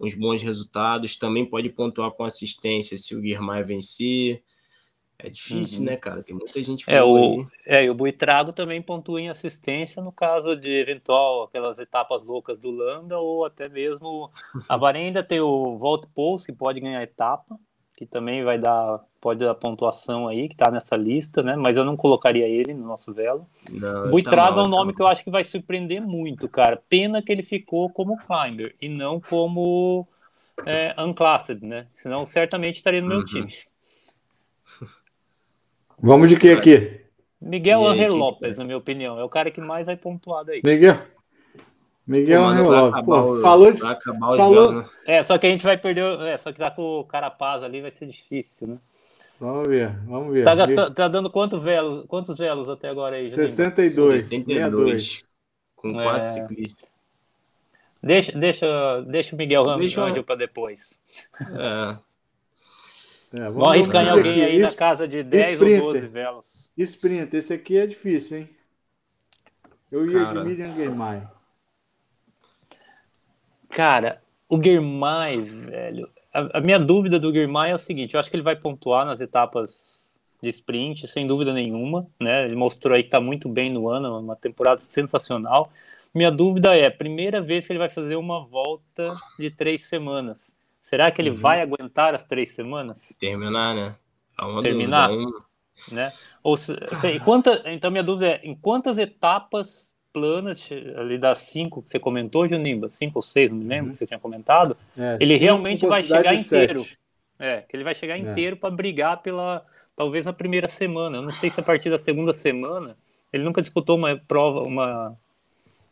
uns 0.00 0.16
bons 0.16 0.42
resultados. 0.42 1.14
Também 1.14 1.46
pode 1.46 1.70
pontuar 1.70 2.10
com 2.10 2.24
assistência 2.24 2.98
se 2.98 3.14
o 3.14 3.20
Guirmay 3.20 3.62
vencer. 3.62 4.42
É 5.18 5.30
difícil, 5.30 5.80
uhum. 5.80 5.86
né, 5.86 5.96
cara? 5.96 6.22
Tem 6.22 6.36
muita 6.36 6.62
gente 6.62 6.84
é, 6.88 7.02
o, 7.02 7.46
é, 7.64 7.84
e 7.84 7.90
o 7.90 7.94
Buitrago 7.94 8.52
também 8.52 8.82
pontua 8.82 9.20
em 9.20 9.30
assistência 9.30 10.02
no 10.02 10.12
caso 10.12 10.54
de 10.54 10.70
eventual 10.70 11.44
aquelas 11.44 11.78
etapas 11.78 12.24
loucas 12.24 12.58
do 12.58 12.70
Landa 12.70 13.18
ou 13.18 13.44
até 13.44 13.68
mesmo 13.68 14.30
a 14.68 14.76
Bahrein 14.76 15.06
ainda 15.06 15.22
tem 15.22 15.40
o 15.40 15.78
Volt 15.78 16.04
Pouls 16.14 16.44
que 16.44 16.52
pode 16.52 16.80
ganhar 16.80 17.02
etapa 17.02 17.58
que 17.96 18.04
também 18.04 18.44
vai 18.44 18.58
dar, 18.58 19.00
pode 19.18 19.40
dar 19.40 19.54
pontuação 19.54 20.28
aí, 20.28 20.50
que 20.50 20.54
tá 20.54 20.70
nessa 20.70 20.94
lista, 20.94 21.42
né? 21.42 21.56
Mas 21.56 21.78
eu 21.78 21.84
não 21.84 21.96
colocaria 21.96 22.46
ele 22.46 22.74
no 22.74 22.86
nosso 22.86 23.12
velo. 23.12 23.48
Não, 23.70 24.10
Buitrago 24.10 24.56
tá 24.56 24.60
é 24.60 24.64
um 24.64 24.68
nome 24.68 24.92
tá 24.92 24.96
que 24.96 25.02
eu 25.02 25.06
acho 25.06 25.24
que 25.24 25.30
vai 25.30 25.42
surpreender 25.42 26.02
muito, 26.02 26.46
cara. 26.46 26.80
Pena 26.90 27.22
que 27.22 27.32
ele 27.32 27.42
ficou 27.42 27.88
como 27.88 28.18
climber 28.18 28.74
e 28.82 28.88
não 28.90 29.18
como 29.18 30.06
é, 30.66 30.94
unclassed, 30.98 31.64
né? 31.64 31.86
Senão 31.96 32.26
certamente 32.26 32.76
estaria 32.76 33.00
no 33.00 33.08
meu 33.08 33.18
uhum. 33.18 33.24
time. 33.24 33.48
Vamos 36.00 36.30
de 36.30 36.36
que 36.36 36.50
aqui? 36.50 37.00
Miguel 37.40 37.86
Angel 37.86 38.14
Lopes, 38.14 38.56
na 38.56 38.64
minha 38.64 38.76
opinião. 38.76 39.18
É 39.18 39.24
o 39.24 39.28
cara 39.28 39.50
que 39.50 39.60
mais 39.60 39.86
vai 39.86 39.96
pontuado 39.96 40.50
aí. 40.50 40.60
Miguel. 40.64 40.98
Miguel 42.06 42.42
Pô, 42.64 43.02
Pô, 43.02 43.40
falou 43.40 43.72
de. 43.72 43.80
Falou... 43.80 44.84
É, 45.06 45.22
só 45.22 45.36
que 45.36 45.46
a 45.46 45.50
gente 45.50 45.64
vai 45.64 45.76
perder. 45.76 46.04
É, 46.20 46.38
só 46.38 46.52
que 46.52 46.58
tá 46.58 46.70
com 46.70 47.00
o 47.00 47.04
Carapaz 47.04 47.62
ali 47.62 47.80
vai 47.80 47.90
ser 47.90 48.06
difícil, 48.06 48.68
né? 48.68 48.78
Vamos 49.40 49.68
ver, 49.68 49.90
vamos 50.06 50.32
ver. 50.32 50.44
Tá, 50.44 50.54
gastando, 50.54 50.94
tá 50.94 51.08
dando 51.08 51.30
quanto 51.30 51.60
velos, 51.60 52.06
quantos 52.06 52.38
velos 52.38 52.68
até 52.68 52.88
agora 52.88 53.16
aí? 53.16 53.26
62. 53.26 54.22
62. 54.22 55.24
Com 55.74 55.92
4 55.92 56.20
é... 56.20 56.24
ciclistas. 56.24 56.88
Deixa, 58.02 58.32
deixa, 58.32 59.02
deixa 59.02 59.34
o 59.34 59.38
Miguel 59.38 59.64
Ramos 59.64 59.94
deixa... 59.94 60.22
para 60.22 60.36
depois. 60.36 60.90
É. 61.40 61.96
É, 63.36 63.50
vamos, 63.50 63.68
arriscar 63.68 64.04
em 64.04 64.08
alguém 64.08 64.42
aqui. 64.42 64.52
aí 64.52 64.58
na 64.60 64.72
casa 64.72 65.06
de 65.06 65.22
10 65.22 65.50
Sprinter. 65.50 65.84
ou 65.84 65.92
12 65.92 66.06
velos. 66.06 66.70
Sprinter, 66.78 67.38
esse 67.38 67.52
aqui 67.52 67.76
é 67.76 67.86
difícil, 67.86 68.38
hein? 68.38 68.48
Eu 69.92 70.06
ia 70.06 70.24
Cara... 70.24 70.40
de 70.40 70.48
Miriam 70.48 70.72
Gueimai. 70.74 71.28
Cara, 73.68 74.22
o 74.48 74.56
Guermai, 74.56 75.38
velho. 75.38 76.08
A, 76.32 76.58
a, 76.58 76.60
minha 76.62 76.78
dúvida 76.78 77.20
do 77.20 77.30
Guermai 77.30 77.72
é 77.72 77.74
o 77.74 77.78
seguinte: 77.78 78.14
eu 78.14 78.20
acho 78.20 78.30
que 78.30 78.36
ele 78.36 78.42
vai 78.42 78.56
pontuar 78.56 79.04
nas 79.04 79.20
etapas 79.20 80.14
de 80.42 80.48
sprint, 80.48 81.06
sem 81.06 81.26
dúvida 81.26 81.52
nenhuma. 81.52 82.06
Né? 82.18 82.46
Ele 82.46 82.56
mostrou 82.56 82.94
aí 82.96 83.02
que 83.02 83.10
tá 83.10 83.20
muito 83.20 83.50
bem 83.50 83.70
no 83.70 83.88
ano, 83.88 84.18
uma 84.18 84.34
temporada 84.34 84.80
sensacional. 84.80 85.70
Minha 86.14 86.30
dúvida 86.30 86.74
é: 86.74 86.88
primeira 86.88 87.42
vez 87.42 87.66
que 87.66 87.72
ele 87.72 87.78
vai 87.78 87.90
fazer 87.90 88.16
uma 88.16 88.46
volta 88.46 89.14
de 89.38 89.50
três 89.50 89.84
semanas. 89.84 90.56
Será 90.86 91.10
que 91.10 91.20
ele 91.20 91.30
uhum. 91.30 91.38
vai 91.38 91.60
aguentar 91.60 92.14
as 92.14 92.24
três 92.24 92.52
semanas? 92.52 93.12
Terminar, 93.18 93.74
né? 93.74 93.96
É 94.40 94.62
Terminar. 94.62 95.08
Dúvida, 95.08 95.38
né? 95.90 96.12
Ou 96.44 96.56
se, 96.56 96.76
se, 96.86 97.18
quanta, 97.18 97.60
então, 97.66 97.90
minha 97.90 98.04
dúvida 98.04 98.28
é: 98.28 98.40
em 98.44 98.54
quantas 98.54 98.96
etapas 98.96 99.96
planas 100.12 100.68
ali 100.96 101.18
das 101.18 101.40
cinco 101.40 101.82
que 101.82 101.90
você 101.90 101.98
comentou, 101.98 102.48
Junimba, 102.48 102.88
cinco 102.88 103.18
ou 103.18 103.22
seis, 103.22 103.50
não 103.50 103.58
me 103.58 103.64
lembro 103.64 103.86
uhum. 103.86 103.90
que 103.90 103.96
você 103.96 104.06
tinha 104.06 104.20
comentado, 104.20 104.76
é, 104.96 105.18
ele 105.20 105.34
realmente 105.34 105.84
vai 105.84 106.04
chegar 106.04 106.32
inteiro. 106.32 106.84
É, 107.36 107.62
que 107.62 107.74
ele 107.74 107.82
vai 107.82 107.94
chegar 107.94 108.14
é. 108.14 108.20
inteiro 108.20 108.56
para 108.56 108.70
brigar 108.70 109.20
pela 109.22 109.64
talvez 109.96 110.24
na 110.24 110.32
primeira 110.32 110.68
semana. 110.68 111.16
Eu 111.16 111.22
não 111.22 111.32
sei 111.32 111.50
se 111.50 111.58
a 111.58 111.64
partir 111.64 111.90
da 111.90 111.98
segunda 111.98 112.32
semana 112.32 112.96
ele 113.32 113.42
nunca 113.42 113.60
disputou 113.60 113.96
uma 113.96 114.16
prova, 114.16 114.62
uma 114.62 115.18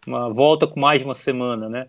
uma 0.06 0.32
volta 0.32 0.68
com 0.68 0.78
mais 0.78 1.00
de 1.00 1.04
uma 1.04 1.16
semana, 1.16 1.68
né? 1.68 1.88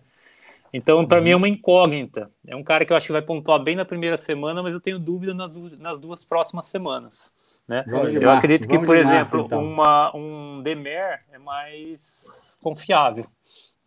Então, 0.76 1.06
para 1.06 1.18
uhum. 1.18 1.24
mim 1.24 1.30
é 1.30 1.36
uma 1.36 1.48
incógnita. 1.48 2.26
É 2.46 2.54
um 2.54 2.62
cara 2.62 2.84
que 2.84 2.92
eu 2.92 2.96
acho 2.96 3.06
que 3.06 3.12
vai 3.12 3.22
pontuar 3.22 3.58
bem 3.58 3.74
na 3.74 3.84
primeira 3.84 4.18
semana, 4.18 4.62
mas 4.62 4.74
eu 4.74 4.80
tenho 4.80 4.98
dúvida 4.98 5.32
nas, 5.32 5.56
nas 5.78 5.98
duas 5.98 6.22
próximas 6.22 6.66
semanas. 6.66 7.32
Né? 7.66 7.82
Eu 8.20 8.30
acredito 8.30 8.68
que, 8.68 8.78
por 8.78 8.94
exemplo, 8.94 9.46
então. 9.46 9.64
uma, 9.64 10.14
um 10.14 10.62
Demer 10.62 11.24
é 11.32 11.38
mais 11.38 12.58
confiável. 12.62 13.24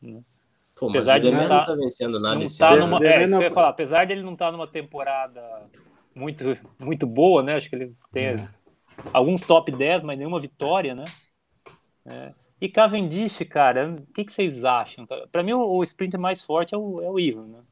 Né? 0.02 0.16
Pô, 0.80 0.90
apesar 0.90 1.20
de 1.20 1.30
não 1.30 1.44
estar 1.44 1.64
tá, 1.64 1.76
vencendo 1.76 2.20
nada 2.20 2.44
esse 2.44 2.58
tá 2.58 2.76
numa, 2.76 2.98
é, 3.06 3.28
não... 3.28 3.44
eu 3.44 3.52
falar, 3.52 3.70
apesar 3.70 4.08
dele 4.08 4.24
não 4.24 4.34
estar 4.34 4.48
tá 4.48 4.52
numa 4.52 4.66
temporada 4.66 5.42
muito, 6.16 6.58
muito 6.80 7.06
boa, 7.06 7.44
né? 7.44 7.56
Acho 7.56 7.70
que 7.70 7.76
ele 7.76 7.94
tem 8.12 8.28
é. 8.28 8.48
alguns 9.14 9.42
top 9.42 9.72
10, 9.72 10.02
mas 10.02 10.18
nenhuma 10.18 10.40
vitória, 10.40 10.96
né? 10.96 11.04
É. 12.06 12.32
E 12.62 12.68
Cavendish, 12.68 13.40
cara, 13.50 13.90
o 13.90 14.14
que, 14.14 14.26
que 14.26 14.34
vocês 14.34 14.66
acham? 14.66 15.08
Para 15.32 15.44
mim, 15.44 15.54
o, 15.54 15.62
o 15.62 15.84
sprint 15.84 16.18
mais 16.18 16.42
forte 16.42 16.76
é 16.76 16.78
o, 16.78 17.02
é 17.02 17.10
o 17.10 17.20
Ivan, 17.20 17.48
né? 17.48 17.64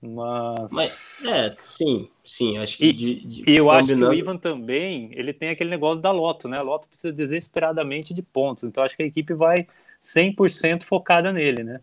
Mas... 0.00 0.70
Mas, 0.70 1.24
é, 1.24 1.50
sim, 1.50 2.08
sim, 2.22 2.58
acho 2.58 2.78
que 2.78 2.86
e, 2.86 2.92
de, 2.92 3.26
de 3.26 3.40
eu 3.46 3.66
combinando... 3.66 4.06
acho 4.06 4.10
que 4.10 4.16
o 4.16 4.18
Ivan 4.18 4.36
também, 4.36 5.10
ele 5.12 5.32
tem 5.32 5.50
aquele 5.50 5.70
negócio 5.70 6.00
da 6.00 6.10
Loto, 6.10 6.48
né? 6.48 6.58
A 6.58 6.62
Loto 6.62 6.88
precisa 6.88 7.12
desesperadamente 7.12 8.14
de 8.14 8.22
pontos, 8.22 8.64
então 8.64 8.82
acho 8.82 8.96
que 8.96 9.02
a 9.02 9.06
equipe 9.06 9.34
vai 9.34 9.66
100% 10.02 10.82
focada 10.84 11.32
nele, 11.32 11.64
né? 11.64 11.80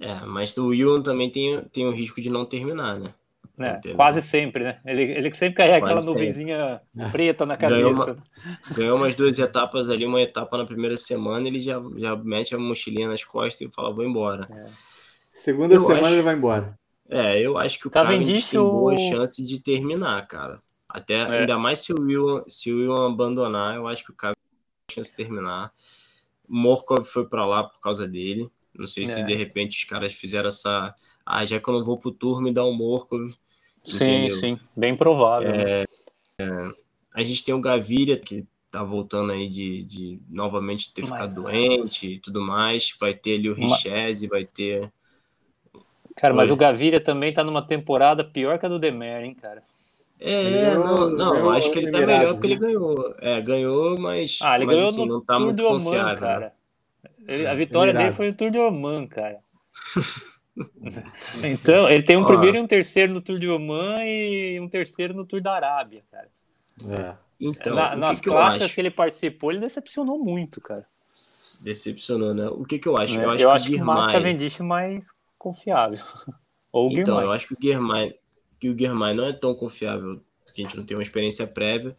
É, 0.00 0.14
mas 0.26 0.56
o 0.56 0.72
Ivan 0.72 1.02
também 1.02 1.30
tem, 1.30 1.60
tem 1.72 1.86
o 1.86 1.90
risco 1.90 2.20
de 2.20 2.30
não 2.30 2.46
terminar, 2.46 3.00
né? 3.00 3.12
É, 3.58 3.80
quase 3.94 4.22
sempre, 4.22 4.64
né? 4.64 4.80
Ele, 4.84 5.02
ele 5.02 5.34
sempre 5.34 5.56
carrega 5.56 5.80
quase 5.80 6.08
aquela 6.08 6.14
nuvenzinha 6.14 6.80
é. 6.96 7.08
preta 7.08 7.44
na 7.44 7.56
cabeça. 7.56 7.80
Ganhou, 7.80 7.94
uma, 7.94 8.24
ganhou 8.72 8.96
umas 8.96 9.14
duas 9.14 9.38
etapas 9.38 9.90
ali, 9.90 10.04
uma 10.04 10.20
etapa 10.20 10.56
na 10.56 10.64
primeira 10.64 10.96
semana, 10.96 11.48
ele 11.48 11.60
já, 11.60 11.82
já 11.96 12.16
mete 12.16 12.54
a 12.54 12.58
mochilinha 12.58 13.08
nas 13.08 13.24
costas 13.24 13.68
e 13.68 13.74
fala, 13.74 13.92
vou 13.92 14.04
embora. 14.04 14.48
É. 14.50 14.66
Segunda 15.32 15.74
eu 15.74 15.80
semana 15.80 16.00
acho... 16.00 16.14
ele 16.14 16.22
vai 16.22 16.34
embora. 16.34 16.78
É, 17.08 17.40
eu 17.40 17.56
acho 17.56 17.78
que 17.80 17.88
o 17.88 17.90
Cavendish 17.90 18.46
tem 18.46 18.60
boa 18.60 18.96
chance 18.96 19.44
de 19.44 19.62
terminar, 19.62 20.26
cara. 20.26 20.60
Até 20.88 21.14
é. 21.14 21.40
ainda 21.40 21.58
mais 21.58 21.78
se 21.78 21.92
o 21.92 22.00
Will, 22.00 22.44
se 22.48 22.72
o 22.72 22.78
Will 22.78 23.06
abandonar, 23.06 23.76
eu 23.76 23.86
acho 23.86 24.04
que 24.04 24.10
o 24.10 24.14
Cavendish 24.14 24.42
tem 24.86 24.94
chance 24.96 25.10
de 25.10 25.16
terminar. 25.16 25.72
Morkov 26.48 27.04
foi 27.04 27.28
para 27.28 27.46
lá 27.46 27.64
por 27.64 27.80
causa 27.80 28.06
dele. 28.06 28.50
Não 28.74 28.86
sei 28.86 29.04
é. 29.04 29.06
se 29.06 29.22
de 29.24 29.34
repente 29.34 29.78
os 29.78 29.84
caras 29.84 30.14
fizeram 30.14 30.48
essa. 30.48 30.94
Ah, 31.24 31.44
já 31.44 31.60
que 31.60 31.68
eu 31.68 31.74
não 31.74 31.84
vou 31.84 31.98
pro 31.98 32.10
tour, 32.10 32.40
me 32.40 32.52
dá 32.52 32.64
um 32.64 32.74
Morkov. 32.74 33.32
Sim, 33.88 34.26
entendeu? 34.26 34.36
sim, 34.36 34.60
bem 34.76 34.96
provável. 34.96 35.50
É, 35.50 35.84
é, 36.40 36.68
a 37.14 37.22
gente 37.22 37.44
tem 37.44 37.54
o 37.54 37.60
Gaviria, 37.60 38.18
que 38.18 38.44
tá 38.70 38.84
voltando 38.84 39.32
aí 39.32 39.48
de, 39.48 39.82
de 39.84 40.20
novamente 40.28 40.92
ter 40.92 41.04
ficado 41.04 41.34
doente 41.34 42.14
e 42.14 42.18
tudo 42.18 42.40
mais. 42.40 42.94
Vai 43.00 43.14
ter 43.14 43.36
ali 43.36 43.48
o 43.48 43.54
Richese, 43.54 44.28
vai 44.28 44.44
ter 44.44 44.92
Cara, 46.18 46.34
mas 46.34 46.50
o 46.50 46.56
Gaviria 46.56 47.00
também 47.00 47.32
tá 47.32 47.44
numa 47.44 47.62
temporada 47.62 48.24
pior 48.24 48.58
que 48.58 48.66
a 48.66 48.68
do 48.68 48.78
Demer, 48.78 49.22
hein, 49.22 49.34
cara? 49.40 49.62
É, 50.18 50.74
não, 50.74 51.08
não, 51.10 51.50
acho 51.50 51.70
que 51.70 51.78
ele 51.78 51.92
tá 51.92 52.00
melhor 52.00 52.34
porque 52.34 52.48
ele 52.48 52.58
né? 52.58 52.66
ganhou. 52.66 53.14
É, 53.20 53.40
ganhou, 53.40 53.96
mas, 53.96 54.40
ah, 54.42 54.56
ele 54.56 54.66
mas 54.66 54.74
ganhou 54.74 54.88
assim, 54.90 55.06
no 55.06 55.14
não 55.14 55.20
tá 55.20 55.36
Tour 55.36 55.46
muito 55.46 55.64
Oman, 55.64 55.74
confiável. 55.78 56.14
Né? 56.14 56.20
Cara. 56.20 56.52
Ele, 57.28 57.46
a 57.46 57.54
vitória 57.54 57.94
dele 57.94 58.12
foi 58.12 58.28
no 58.30 58.36
Tour 58.36 58.50
de 58.50 58.58
Oman, 58.58 59.06
cara. 59.06 59.38
então, 61.44 61.88
ele 61.88 62.02
tem 62.02 62.16
um 62.16 62.24
primeiro 62.24 62.56
e 62.56 62.60
um 62.60 62.66
terceiro 62.66 63.12
no 63.12 63.20
Tour 63.20 63.38
de 63.38 63.48
Oman 63.48 63.96
e 64.04 64.58
um 64.60 64.68
terceiro 64.68 65.14
no 65.14 65.24
Tour 65.24 65.40
da 65.40 65.52
Arábia, 65.52 66.02
cara. 66.10 66.28
É. 66.90 67.14
Então, 67.40 67.74
Na, 67.74 67.96
nas 67.96 68.20
que 68.20 68.28
classes 68.28 68.74
que 68.74 68.80
ele 68.80 68.90
participou, 68.90 69.52
ele 69.52 69.60
decepcionou 69.60 70.18
muito, 70.18 70.60
cara. 70.60 70.84
Decepcionou, 71.60 72.34
né? 72.34 72.48
O 72.48 72.64
que 72.64 72.78
que 72.78 72.88
eu 72.88 72.96
acho? 72.96 73.18
É, 73.18 73.24
eu 73.24 73.30
acho 73.30 73.42
eu 73.42 73.50
que 73.50 73.56
acho 73.56 73.66
o 73.66 73.70
Guirmay... 73.70 73.96
que 73.96 74.02
o 74.02 74.12
Cavendish 74.12 74.58
mais 74.60 75.04
confiável. 75.38 76.04
Ou 76.72 76.90
então, 76.90 77.16
Guermai. 77.16 77.24
eu 77.24 77.32
acho 77.32 77.48
que 77.48 77.54
o 77.54 77.58
Guermai, 77.58 78.14
que 78.60 78.68
o 78.68 78.74
Guermai 78.74 79.14
não 79.14 79.26
é 79.26 79.32
tão 79.32 79.54
confiável, 79.54 80.20
porque 80.44 80.60
a 80.60 80.64
gente 80.64 80.76
não 80.76 80.84
tem 80.84 80.96
uma 80.96 81.02
experiência 81.02 81.46
prévia, 81.46 81.96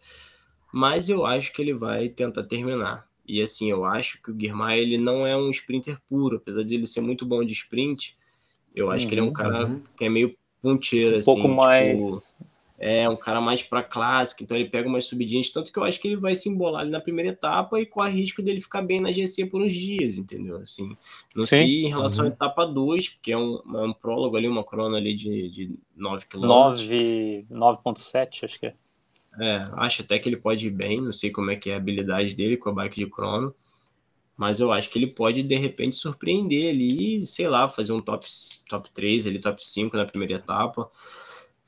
mas 0.72 1.08
eu 1.08 1.26
acho 1.26 1.52
que 1.52 1.60
ele 1.60 1.74
vai 1.74 2.08
tentar 2.08 2.44
terminar. 2.44 3.08
E 3.26 3.40
assim, 3.40 3.70
eu 3.70 3.84
acho 3.84 4.22
que 4.22 4.30
o 4.30 4.34
Guermai 4.34 4.78
ele 4.78 4.98
não 4.98 5.26
é 5.26 5.36
um 5.36 5.50
sprinter 5.50 5.98
puro, 6.08 6.36
apesar 6.36 6.62
de 6.62 6.74
ele 6.74 6.86
ser 6.86 7.00
muito 7.00 7.24
bom 7.24 7.44
de 7.44 7.52
sprint, 7.52 8.16
eu 8.74 8.90
acho 8.90 9.04
uhum, 9.04 9.08
que 9.08 9.14
ele 9.14 9.20
é 9.20 9.24
um 9.24 9.28
uhum, 9.28 9.32
cara 9.32 9.66
uhum. 9.66 9.82
que 9.96 10.04
é 10.04 10.08
meio 10.08 10.36
ponteiro, 10.62 11.16
um 11.16 11.18
assim. 11.18 11.34
pouco 11.34 11.48
mais. 11.48 11.98
Tipo, 11.98 12.22
é 12.82 13.06
um 13.06 13.16
cara 13.16 13.42
mais 13.42 13.62
para 13.62 13.82
clássica, 13.82 14.42
então 14.42 14.56
ele 14.56 14.70
pega 14.70 14.88
umas 14.88 15.04
subidinhas, 15.04 15.50
tanto 15.50 15.70
que 15.70 15.78
eu 15.78 15.84
acho 15.84 16.00
que 16.00 16.08
ele 16.08 16.16
vai 16.16 16.34
se 16.34 16.48
embolar 16.48 16.80
ali 16.80 16.90
na 16.90 16.98
primeira 16.98 17.30
etapa 17.30 17.78
e 17.78 17.84
corre 17.84 18.12
risco 18.12 18.40
dele 18.40 18.58
ficar 18.58 18.80
bem 18.80 19.02
na 19.02 19.12
GC 19.12 19.50
por 19.50 19.60
uns 19.60 19.74
dias, 19.74 20.16
entendeu? 20.16 20.56
Assim, 20.56 20.96
não 21.36 21.42
Sim. 21.42 21.56
sei 21.56 21.84
em 21.84 21.88
relação 21.88 22.24
uhum. 22.24 22.30
à 22.30 22.34
etapa 22.34 22.64
2, 22.64 23.08
porque 23.10 23.32
é 23.32 23.36
um, 23.36 23.60
é 23.74 23.82
um 23.84 23.92
prólogo 23.92 24.34
ali, 24.34 24.48
uma 24.48 24.64
crona 24.64 24.96
ali 24.96 25.12
de, 25.12 25.50
de 25.50 25.78
9 25.94 26.24
km. 26.24 26.40
9.7, 27.50 28.44
acho 28.44 28.58
que 28.58 28.66
é. 28.66 28.74
É, 29.38 29.68
acho 29.74 30.02
até 30.02 30.18
que 30.18 30.28
ele 30.28 30.38
pode 30.38 30.66
ir 30.66 30.70
bem, 30.70 31.02
não 31.02 31.12
sei 31.12 31.30
como 31.30 31.50
é 31.50 31.56
que 31.56 31.70
é 31.70 31.74
a 31.74 31.76
habilidade 31.76 32.34
dele 32.34 32.56
com 32.56 32.70
a 32.70 32.74
bike 32.74 32.96
de 32.96 33.06
crono, 33.06 33.54
mas 34.40 34.58
eu 34.58 34.72
acho 34.72 34.88
que 34.88 34.98
ele 34.98 35.08
pode 35.08 35.42
de 35.42 35.54
repente 35.54 35.96
surpreender 35.96 36.70
ali, 36.70 37.20
sei 37.26 37.46
lá, 37.46 37.68
fazer 37.68 37.92
um 37.92 38.00
top, 38.00 38.24
top 38.70 38.88
3, 38.90 39.26
ali, 39.26 39.38
top 39.38 39.62
5 39.62 39.94
na 39.94 40.06
primeira 40.06 40.36
etapa. 40.36 40.90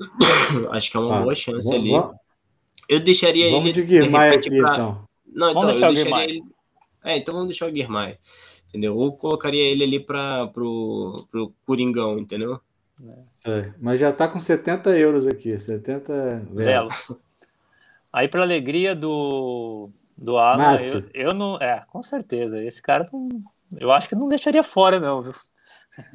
Acho 0.73 0.91
que 0.91 0.97
é 0.97 1.00
uma 1.00 1.19
ah, 1.19 1.21
boa 1.21 1.35
chance 1.35 1.69
vamos, 1.69 1.83
ali. 1.83 1.91
Vamos, 1.91 2.17
eu 2.88 3.00
deixaria 3.00 3.50
vamos 3.50 3.69
ele. 3.69 3.73
De 3.75 3.83
Guirmay 3.83 4.31
aqui, 4.31 4.49
pra... 4.49 4.73
então. 4.73 5.09
Não, 5.26 5.50
então, 5.50 5.71
eu 5.71 5.93
deixaria 5.93 6.25
ele. 6.25 6.41
É, 7.05 7.19
então 7.19 7.35
vamos 7.35 7.50
deixar 7.50 7.69
o 7.69 7.73
Guirmay. 7.73 8.17
Entendeu? 8.71 8.97
Ou 8.97 9.12
colocaria 9.12 9.64
ele 9.64 9.85
ali 9.85 10.00
para 10.00 10.47
pro, 10.47 11.14
pro 11.31 11.52
Coringão, 11.67 12.19
entendeu? 12.19 12.59
É, 13.45 13.71
mas 13.79 14.00
já 14.00 14.11
tá 14.14 14.26
com 14.26 14.38
70 14.38 14.97
euros 14.97 15.26
aqui, 15.26 15.59
70 15.59 16.49
velos. 16.50 17.14
Aí, 18.11 18.29
para 18.29 18.41
alegria 18.41 18.97
do, 18.97 19.91
do 20.23 20.38
Alan, 20.38 20.81
eu, 20.83 21.05
eu, 21.12 21.35
não. 21.35 21.57
É, 21.57 21.85
com 21.88 22.02
certeza. 22.02 22.62
Esse 22.62 22.81
cara 22.81 23.09
não, 23.12 23.43
eu 23.76 23.91
acho 23.91 24.09
que 24.09 24.14
não 24.14 24.29
deixaria 24.29 24.62
fora, 24.62 25.00
não, 25.00 25.21
viu? 25.21 25.35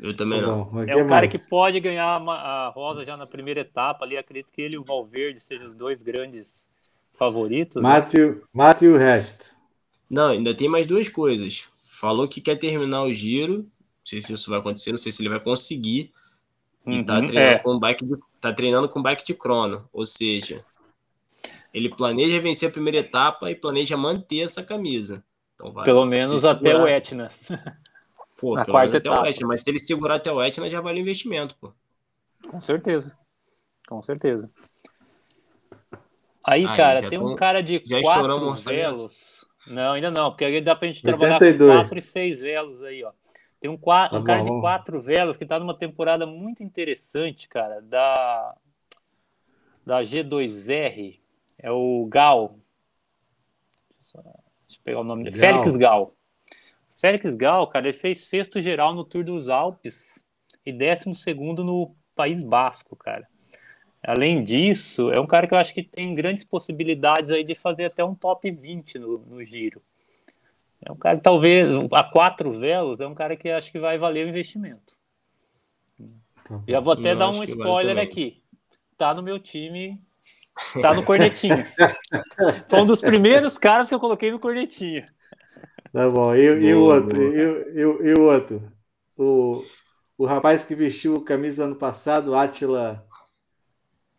Eu 0.01 0.15
também 0.15 0.39
tá 0.39 0.47
não. 0.47 0.83
é 0.87 0.95
um 0.95 1.07
cara 1.07 1.27
que 1.27 1.37
pode 1.37 1.79
ganhar 1.79 2.05
a 2.05 2.69
rosa 2.69 3.05
já 3.05 3.15
na 3.15 3.27
primeira 3.27 3.59
etapa 3.59 4.05
ali. 4.05 4.17
Acredito 4.17 4.51
que 4.51 4.61
ele 4.61 4.75
e 4.75 4.79
o 4.79 4.83
Valverde 4.83 5.39
sejam 5.39 5.69
os 5.69 5.75
dois 5.75 6.01
grandes 6.01 6.69
favoritos. 7.13 7.81
Mate, 7.81 8.17
né? 8.17 8.35
mate 8.53 8.87
o 8.87 8.97
resto. 8.97 9.51
Não, 10.09 10.29
ainda 10.29 10.55
tem 10.55 10.69
mais 10.69 10.87
duas 10.87 11.09
coisas. 11.09 11.67
Falou 11.81 12.27
que 12.27 12.41
quer 12.41 12.55
terminar 12.55 13.03
o 13.03 13.13
giro. 13.13 13.57
Não 13.57 13.65
sei 14.05 14.21
se 14.21 14.33
isso 14.33 14.49
vai 14.49 14.59
acontecer, 14.59 14.91
não 14.91 14.97
sei 14.97 15.11
se 15.11 15.21
ele 15.21 15.29
vai 15.29 15.39
conseguir. 15.39 16.11
E 16.85 17.03
tá 17.03 17.15
uhum, 17.15 17.21
tá, 17.21 17.25
treinando 17.25 17.55
é. 17.55 17.59
com 17.59 17.79
bike 17.79 18.05
de, 18.05 18.17
tá 18.39 18.53
treinando 18.53 18.89
com 18.89 19.01
bike 19.01 19.25
de 19.25 19.33
crono. 19.33 19.87
Ou 19.91 20.05
seja, 20.05 20.63
ele 21.77 21.89
planeja 21.89 22.41
vencer 22.41 22.69
a 22.69 22.71
primeira 22.71 22.97
etapa 22.97 23.51
e 23.51 23.55
planeja 23.55 23.95
manter 23.95 24.41
essa 24.41 24.63
camisa. 24.63 25.23
Então 25.53 25.71
vai, 25.71 25.85
Pelo 25.85 26.05
menos 26.05 26.43
até 26.43 26.75
o 26.75 26.87
Etna. 26.87 27.31
Pô, 28.39 28.55
na 28.55 28.65
quarta 28.65 28.97
até 28.97 29.09
etapa. 29.09 29.23
o 29.23 29.25
Etna, 29.27 29.47
mas 29.47 29.61
se 29.61 29.69
ele 29.69 29.79
segurar 29.79 30.15
até 30.15 30.31
o 30.31 30.41
Etna, 30.41 30.69
já 30.69 30.81
vale 30.81 30.99
o 30.99 31.01
investimento, 31.01 31.55
pô. 31.57 31.71
Com 32.49 32.59
certeza. 32.59 33.15
Com 33.87 34.01
certeza. 34.01 34.49
Aí, 36.43 36.65
Aí 36.65 36.77
cara, 36.77 37.09
tem 37.09 37.19
um 37.19 37.35
cara 37.35 37.61
de 37.61 37.79
quatro 38.01 38.55
velos. 38.55 39.45
Não, 39.67 39.93
ainda 39.93 40.09
não, 40.09 40.31
porque 40.31 40.45
aí 40.45 40.61
dá 40.61 40.75
pra 40.75 40.87
gente 40.87 41.05
82. 41.05 41.39
trabalhar 41.39 41.57
com 41.57 41.81
quatro 41.83 41.97
e 41.99 42.01
seis 42.01 42.39
velos 42.39 42.81
aí, 42.81 43.03
ó. 43.03 43.11
Tem 43.59 43.69
um, 43.69 43.77
quatro, 43.77 44.17
um 44.17 44.23
tá 44.23 44.33
cara 44.33 44.43
de 44.43 44.61
quatro 44.61 45.01
velos 45.01 45.35
que 45.35 45.45
tá 45.45 45.59
numa 45.59 45.77
temporada 45.77 46.25
muito 46.25 46.63
interessante, 46.63 47.49
cara, 47.49 47.81
da, 47.81 48.55
da 49.85 50.01
G2R. 50.03 51.19
É 51.59 51.71
o 51.71 52.05
Gal. 52.05 52.57
Deixa 54.03 54.19
eu 54.19 54.83
pegar 54.83 54.99
o 54.99 55.03
nome 55.03 55.23
dele. 55.23 55.37
Félix 55.37 55.75
Gal. 55.75 56.13
Félix 56.99 57.35
Gal, 57.35 57.67
cara, 57.67 57.87
ele 57.87 57.97
fez 57.97 58.21
sexto 58.21 58.61
geral 58.61 58.93
no 58.93 59.03
Tour 59.03 59.23
dos 59.23 59.49
Alpes 59.49 60.23
e 60.65 60.71
décimo 60.71 61.15
segundo 61.15 61.63
no 61.63 61.95
País 62.15 62.43
Basco, 62.43 62.95
cara. 62.95 63.27
Além 64.03 64.43
disso, 64.43 65.11
é 65.11 65.19
um 65.19 65.27
cara 65.27 65.47
que 65.47 65.53
eu 65.53 65.57
acho 65.57 65.73
que 65.73 65.83
tem 65.83 66.15
grandes 66.15 66.43
possibilidades 66.43 67.29
aí 67.29 67.43
de 67.43 67.55
fazer 67.55 67.85
até 67.85 68.03
um 68.03 68.15
top 68.15 68.49
20 68.49 68.99
no, 68.99 69.17
no 69.19 69.43
giro. 69.43 69.81
É 70.81 70.91
um 70.91 70.95
cara 70.95 71.17
que 71.17 71.23
talvez, 71.23 71.67
a 71.91 72.03
quatro 72.03 72.59
velos, 72.59 72.99
é 72.99 73.07
um 73.07 73.15
cara 73.15 73.35
que 73.35 73.49
acho 73.49 73.71
que 73.71 73.79
vai 73.79 73.97
valer 73.97 74.25
o 74.25 74.29
investimento. 74.29 74.95
Tá 76.43 76.61
Já 76.67 76.79
vou 76.79 76.93
até 76.93 77.11
eu 77.11 77.17
dar 77.17 77.29
um 77.29 77.43
spoiler 77.43 77.97
aqui. 77.97 78.41
Tá 78.97 79.13
no 79.13 79.21
meu 79.21 79.39
time, 79.39 79.99
tá 80.81 80.93
no 80.93 81.03
cornetinha. 81.03 81.67
Foi 82.67 82.81
um 82.81 82.85
dos 82.85 83.01
primeiros 83.01 83.57
caras 83.57 83.89
que 83.89 83.95
eu 83.95 83.99
coloquei 83.99 84.31
no 84.31 84.39
cornetinha. 84.39 85.05
Tá 85.91 86.09
bom. 86.09 86.35
E, 86.35 86.43
e 86.43 86.73
o 86.73 86.83
outro? 86.83 87.21
E, 87.21 87.75
e, 87.75 87.81
e, 87.81 88.13
o 88.13 88.21
outro? 88.23 88.71
O, 89.17 89.61
o 90.17 90.25
rapaz 90.25 90.65
que 90.65 90.75
vestiu 90.75 91.21
camisa 91.21 91.65
ano 91.65 91.75
passado, 91.75 92.35
Atila. 92.35 93.05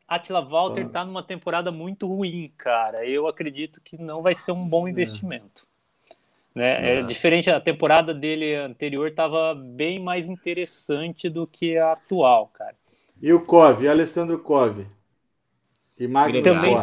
Atila 0.07 0.41
Walter 0.41 0.87
ah. 0.87 0.89
tá 0.89 1.05
numa 1.05 1.23
temporada 1.23 1.71
muito 1.71 2.07
ruim, 2.07 2.53
cara. 2.57 3.07
Eu 3.07 3.27
acredito 3.27 3.81
que 3.83 4.01
não 4.01 4.23
vai 4.23 4.35
ser 4.35 4.53
um 4.53 4.67
bom 4.67 4.89
é. 4.89 4.91
investimento. 4.91 5.67
É. 6.55 6.59
Né? 6.59 6.95
É. 6.95 6.99
é 6.99 7.03
diferente, 7.03 7.51
a 7.51 7.61
temporada 7.61 8.13
dele 8.13 8.55
anterior 8.55 9.09
estava 9.09 9.55
bem 9.55 10.01
mais 10.01 10.29
interessante 10.29 11.29
do 11.29 11.47
que 11.47 11.77
a 11.79 11.93
atual, 11.93 12.49
cara. 12.49 12.75
E 13.21 13.33
o 13.33 13.45
Cove, 13.45 13.89
Alessandro 13.89 14.39
Cove. 14.39 14.87
E 15.99 16.07
Magno 16.07 16.43
também, 16.43 16.77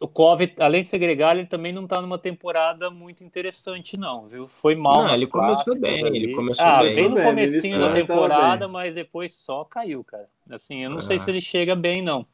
o 0.00 0.06
Cove, 0.06 0.52
além 0.58 0.82
de 0.82 0.88
ser 0.88 0.98
gregário, 0.98 1.40
ele 1.40 1.48
também 1.48 1.72
não 1.72 1.84
está 1.84 2.00
numa 2.02 2.18
temporada 2.18 2.90
muito 2.90 3.24
interessante, 3.24 3.96
não, 3.96 4.22
viu? 4.22 4.46
Foi 4.46 4.74
mal. 4.74 5.04
Não, 5.04 5.14
ele 5.14 5.26
começou 5.26 5.78
bem, 5.80 6.04
ali. 6.04 6.24
ele 6.24 6.34
começou 6.34 6.66
ah, 6.66 6.82
bem. 6.82 6.94
Bem 6.94 7.08
no 7.08 7.22
comecinho 7.22 7.80
da 7.80 7.92
temporada, 7.92 8.68
mas 8.68 8.94
depois 8.94 9.32
só 9.32 9.64
caiu, 9.64 10.04
cara. 10.04 10.28
Assim, 10.50 10.84
eu 10.84 10.90
não 10.90 10.98
ah. 10.98 11.02
sei 11.02 11.18
se 11.18 11.30
ele 11.30 11.40
chega 11.40 11.74
bem, 11.74 12.02
não, 12.02 12.26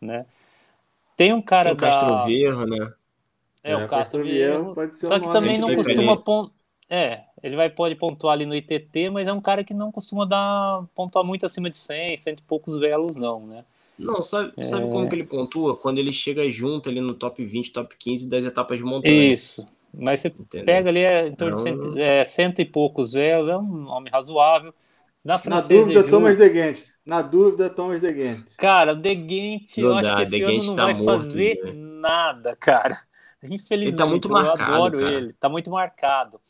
né? 0.00 0.24
Tem 1.16 1.32
um 1.32 1.42
cara 1.42 1.64
Tem 1.64 1.72
o 1.72 1.76
da... 1.76 1.86
Castro 1.86 2.24
Vierro, 2.24 2.66
né? 2.66 2.92
É, 3.62 3.72
é 3.72 3.76
o 3.76 3.88
Castro 3.88 4.22
Vierro. 4.22 4.74
Pode 4.74 4.96
ser 4.96 5.08
só 5.08 5.18
que 5.18 5.32
também 5.32 5.58
não 5.58 5.74
costuma 5.74 6.16
pontuar. 6.16 6.52
É, 6.88 7.24
ele 7.42 7.54
vai 7.54 7.70
pode 7.70 7.94
pontuar 7.94 8.34
ali 8.34 8.46
no 8.46 8.54
ITT, 8.54 9.10
mas 9.10 9.26
é 9.26 9.32
um 9.32 9.40
cara 9.40 9.62
que 9.62 9.74
não 9.74 9.92
costuma 9.92 10.24
dar 10.24 10.84
pontuar 10.94 11.24
muito 11.24 11.46
acima 11.46 11.70
de 11.70 11.76
100, 11.76 12.16
cento 12.16 12.40
e 12.40 12.42
poucos 12.42 12.78
velos, 12.80 13.14
não, 13.14 13.46
né? 13.46 13.64
Não, 14.00 14.22
sabe, 14.22 14.52
é... 14.56 14.62
sabe 14.62 14.88
como 14.90 15.08
que 15.08 15.14
ele 15.14 15.24
pontua? 15.24 15.76
Quando 15.76 15.98
ele 15.98 16.12
chega 16.12 16.50
junto 16.50 16.88
ali 16.88 17.00
no 17.00 17.14
top 17.14 17.44
20, 17.44 17.72
top 17.72 17.94
15 17.98 18.30
das 18.30 18.44
etapas 18.44 18.78
de 18.78 18.84
montanha. 18.84 19.34
Isso. 19.34 19.64
Mas 19.92 20.20
você 20.20 20.28
Entendeu? 20.28 20.66
pega 20.66 20.88
ali 20.88 21.00
é, 21.00 21.26
em 21.26 21.34
torno 21.34 21.56
de 21.56 21.62
cento, 21.62 21.98
é, 21.98 22.24
cento 22.24 22.60
e 22.60 22.64
poucos 22.64 23.12
véus, 23.12 23.48
é 23.48 23.56
um 23.56 23.62
nome 23.62 24.08
razoável. 24.08 24.72
Na, 25.22 25.40
Na 25.46 25.60
dúvida, 25.60 26.02
Thomas 26.04 26.36
De 26.36 26.48
Ghent. 26.48 26.78
Na 27.04 27.20
dúvida, 27.20 27.68
Thomas 27.68 28.00
De 28.00 28.10
Ghent. 28.12 28.56
Cara, 28.56 28.94
De 28.94 29.14
Ghent, 29.14 29.76
eu 29.76 29.94
acho 29.94 30.16
que 30.16 30.22
esse 30.22 30.30
De 30.30 30.42
ano 30.42 30.64
não 30.64 30.74
tá 30.74 30.84
vai 30.84 30.94
morto, 30.94 31.22
fazer 31.24 31.74
nada, 31.74 32.56
cara. 32.56 32.98
Infelizmente, 33.42 33.88
ele 33.88 33.96
tá 33.96 34.06
muito 34.06 34.30
marcado, 34.30 34.70
eu 34.70 34.76
adoro 34.76 34.98
cara. 34.98 35.12
ele. 35.12 35.32
Tá 35.34 35.48
muito 35.48 35.70
marcado, 35.70 36.40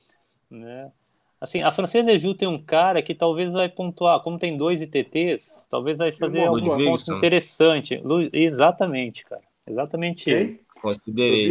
né? 0.51 0.93
Assim, 1.41 1.63
a 1.63 1.71
francesa 1.71 2.19
Ju 2.19 2.35
tem 2.35 2.47
um 2.47 2.61
cara 2.61 3.01
que 3.01 3.15
talvez 3.15 3.51
vai 3.51 3.69
pontuar, 3.69 4.21
como 4.21 4.39
tem 4.39 4.59
dois 4.59 4.83
ITTs, 4.83 5.67
talvez 5.71 5.97
vai 5.97 6.13
fazer 6.13 6.45
algum 6.45 6.77
ponto 6.77 7.15
interessante. 7.15 7.99
Lu, 8.05 8.29
exatamente, 8.31 9.25
cara. 9.25 9.43
Exatamente 9.67 10.25
Quem? 10.25 10.35
ele. 10.35 10.61
Considerei. 10.83 11.51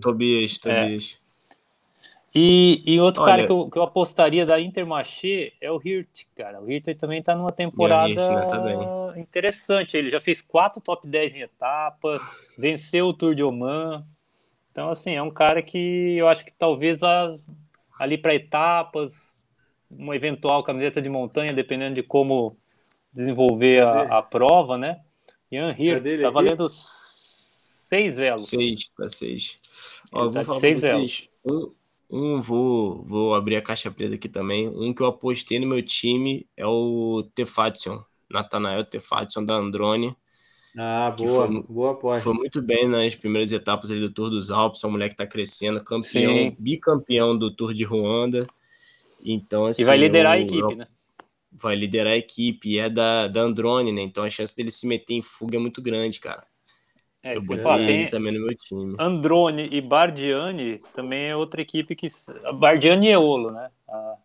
Tobias, 0.00 0.58
Tobias. 0.58 1.20
É. 1.26 1.30
E, 2.32 2.82
e 2.86 3.00
outro 3.00 3.22
Olha, 3.22 3.32
cara 3.32 3.46
que 3.46 3.52
eu, 3.52 3.70
que 3.70 3.78
eu 3.78 3.82
apostaria 3.82 4.46
da 4.46 4.60
Intermarché 4.60 5.52
é 5.60 5.70
o 5.70 5.80
Hirt, 5.84 6.24
cara. 6.36 6.60
O 6.60 6.70
Hirt 6.70 6.96
também 6.96 7.22
tá 7.22 7.34
numa 7.34 7.50
temporada 7.50 8.08
Hirt, 8.08 8.20
né, 8.20 9.20
interessante. 9.20 9.96
Ele 9.96 10.10
já 10.10 10.20
fez 10.20 10.40
quatro 10.40 10.80
top 10.80 11.06
10 11.06 11.34
em 11.34 11.40
etapas, 11.40 12.22
venceu 12.56 13.08
o 13.08 13.14
Tour 13.14 13.34
de 13.34 13.42
Oman. 13.42 14.04
Então, 14.70 14.90
assim, 14.90 15.12
é 15.12 15.22
um 15.22 15.30
cara 15.30 15.60
que 15.60 16.16
eu 16.16 16.28
acho 16.28 16.44
que 16.44 16.52
talvez 16.52 17.02
a, 17.02 17.34
ali 18.00 18.16
para 18.16 18.34
etapas, 18.34 19.12
uma 19.90 20.16
eventual 20.16 20.64
camiseta 20.64 21.02
de 21.02 21.10
montanha, 21.10 21.52
dependendo 21.52 21.94
de 21.94 22.02
como 22.02 22.56
desenvolver 23.12 23.82
a, 23.82 24.18
a 24.18 24.22
prova, 24.22 24.78
né? 24.78 25.00
Ian 25.52 25.74
Hirt, 25.78 26.06
está 26.06 26.30
valendo 26.30 26.66
seis 26.68 28.16
velos. 28.16 28.48
Seis, 28.48 28.90
tá 28.96 29.08
seis. 29.08 29.56
Ó, 30.12 30.24
eu 30.24 30.30
vou 30.30 30.40
tá 30.40 30.44
falar 30.44 30.60
pra 30.60 30.74
vocês. 30.74 31.28
Um, 31.44 31.72
um, 32.10 32.40
vou, 32.40 33.02
vou 33.02 33.34
abrir 33.34 33.56
a 33.56 33.62
caixa 33.62 33.90
preta 33.90 34.14
aqui 34.14 34.28
também. 34.28 34.66
Um 34.68 34.94
que 34.94 35.02
eu 35.02 35.06
apostei 35.06 35.58
no 35.58 35.66
meu 35.66 35.82
time 35.82 36.48
é 36.56 36.64
o 36.64 37.28
Tefation, 37.34 38.02
Nathanael 38.30 38.84
Tefation 38.84 39.44
da 39.44 39.56
Androne. 39.56 40.16
Ah, 40.78 41.14
boa, 41.16 41.46
foi, 41.46 41.62
boa 41.62 41.90
aposta. 41.92 42.22
Foi 42.22 42.34
muito 42.34 42.62
bem 42.62 42.88
nas 42.88 43.14
primeiras 43.14 43.50
etapas 43.50 43.90
do 43.90 44.10
Tour 44.10 44.30
dos 44.30 44.50
Alpes, 44.50 44.82
é 44.84 44.86
um 44.86 44.92
moleque 44.92 45.10
que 45.10 45.16
tá 45.16 45.26
crescendo, 45.26 45.82
campeão, 45.82 46.38
Sim. 46.38 46.56
bicampeão 46.58 47.36
do 47.36 47.50
Tour 47.50 47.74
de 47.74 47.84
Ruanda. 47.84 48.46
Então, 49.24 49.66
assim, 49.66 49.82
e 49.82 49.84
vai 49.84 49.96
liderar 49.96 50.36
eu, 50.36 50.42
a 50.42 50.44
equipe, 50.44 50.74
né? 50.76 50.86
Vai 51.52 51.74
liderar 51.74 52.12
a 52.12 52.16
equipe, 52.16 52.70
e 52.70 52.78
é 52.78 52.88
da, 52.88 53.26
da 53.26 53.40
Androne, 53.40 53.92
né? 53.92 54.02
Então 54.02 54.22
a 54.22 54.30
chance 54.30 54.56
dele 54.56 54.70
se 54.70 54.86
meter 54.86 55.14
em 55.14 55.22
fuga 55.22 55.56
é 55.56 55.60
muito 55.60 55.82
grande, 55.82 56.20
cara. 56.20 56.42
É, 57.22 57.36
eu 57.36 57.42
botei 57.42 57.62
falar, 57.62 57.82
ele 57.82 58.06
também 58.06 58.32
no 58.32 58.46
meu 58.46 58.56
time. 58.56 58.96
Androne 58.98 59.68
e 59.70 59.80
Bardiani 59.80 60.80
também 60.94 61.26
é 61.26 61.36
outra 61.36 61.60
equipe 61.60 61.94
que. 61.94 62.06
Bardiani 62.54 63.08
e 63.08 63.12
Eolo, 63.12 63.50
né? 63.50 63.70
A 63.88 64.16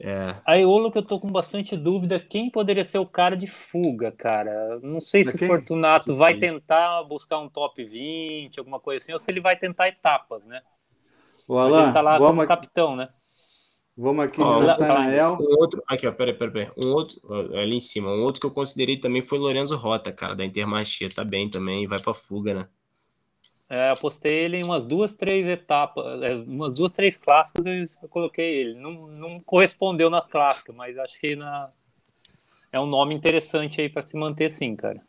É. 0.00 0.34
Aí 0.46 0.64
Olo 0.64 0.90
que 0.90 0.98
eu 0.98 1.04
tô 1.04 1.20
com 1.20 1.30
bastante 1.30 1.76
dúvida 1.76 2.18
quem 2.18 2.50
poderia 2.50 2.84
ser 2.84 2.98
o 2.98 3.06
cara 3.06 3.36
de 3.36 3.46
fuga, 3.46 4.10
cara. 4.10 4.78
Não 4.82 5.00
sei 5.00 5.24
se 5.24 5.34
o 5.34 5.38
Fortunato 5.46 6.16
vai 6.16 6.34
tentar 6.38 7.02
buscar 7.04 7.38
um 7.38 7.48
top 7.48 7.84
20, 7.84 8.58
alguma 8.58 8.80
coisa 8.80 9.02
assim, 9.02 9.12
ou 9.12 9.18
se 9.18 9.30
ele 9.30 9.40
vai 9.40 9.56
tentar 9.56 9.88
etapas, 9.88 10.44
né? 10.44 10.62
Mas 11.48 11.58
Alan, 11.58 11.82
ele 11.84 11.92
tá 11.92 12.00
lá 12.00 12.12
vamos, 12.12 12.28
como 12.28 12.40
aqui, 12.42 12.48
capitão, 12.48 12.96
né? 12.96 13.08
vamos 13.96 14.24
aqui 14.24 14.40
Ó, 14.40 14.56
de 14.56 14.64
lá- 14.64 14.78
Natanael. 14.78 15.38
Um 15.40 15.60
outro. 15.60 15.82
Aqui, 15.86 16.06
ó, 16.06 16.12
peraí, 16.12 16.32
peraí, 16.32 16.52
peraí. 16.52 16.72
Um 16.82 16.92
outro. 16.92 17.20
Ali 17.54 17.76
em 17.76 17.80
cima. 17.80 18.08
Um 18.08 18.22
outro 18.22 18.40
que 18.40 18.46
eu 18.46 18.50
considerei 18.50 18.98
também 18.98 19.20
foi 19.20 19.38
Lorenzo 19.38 19.76
Rota, 19.76 20.10
cara, 20.12 20.34
da 20.34 20.44
Intermarché. 20.44 21.08
Tá 21.08 21.24
bem 21.24 21.50
também. 21.50 21.86
Vai 21.86 22.00
pra 22.00 22.14
fuga, 22.14 22.54
né? 22.54 22.68
É, 23.70 23.90
apostei 23.90 24.34
ele 24.34 24.56
em 24.56 24.66
umas 24.66 24.84
duas, 24.84 25.14
três 25.14 25.46
etapas, 25.46 26.20
é, 26.22 26.34
umas 26.34 26.74
duas, 26.74 26.90
três 26.90 27.16
clássicas 27.16 27.64
eu, 27.64 27.72
eu 28.02 28.08
coloquei 28.08 28.58
ele. 28.62 28.74
Não, 28.74 29.06
não 29.16 29.38
correspondeu 29.40 30.10
na 30.10 30.20
clássica, 30.20 30.72
mas 30.72 30.98
acho 30.98 31.20
que 31.20 31.36
na... 31.36 31.70
é 32.72 32.80
um 32.80 32.86
nome 32.86 33.14
interessante 33.14 33.80
aí 33.80 33.88
para 33.88 34.02
se 34.02 34.16
manter 34.16 34.50
sim, 34.50 34.74
cara. 34.74 35.00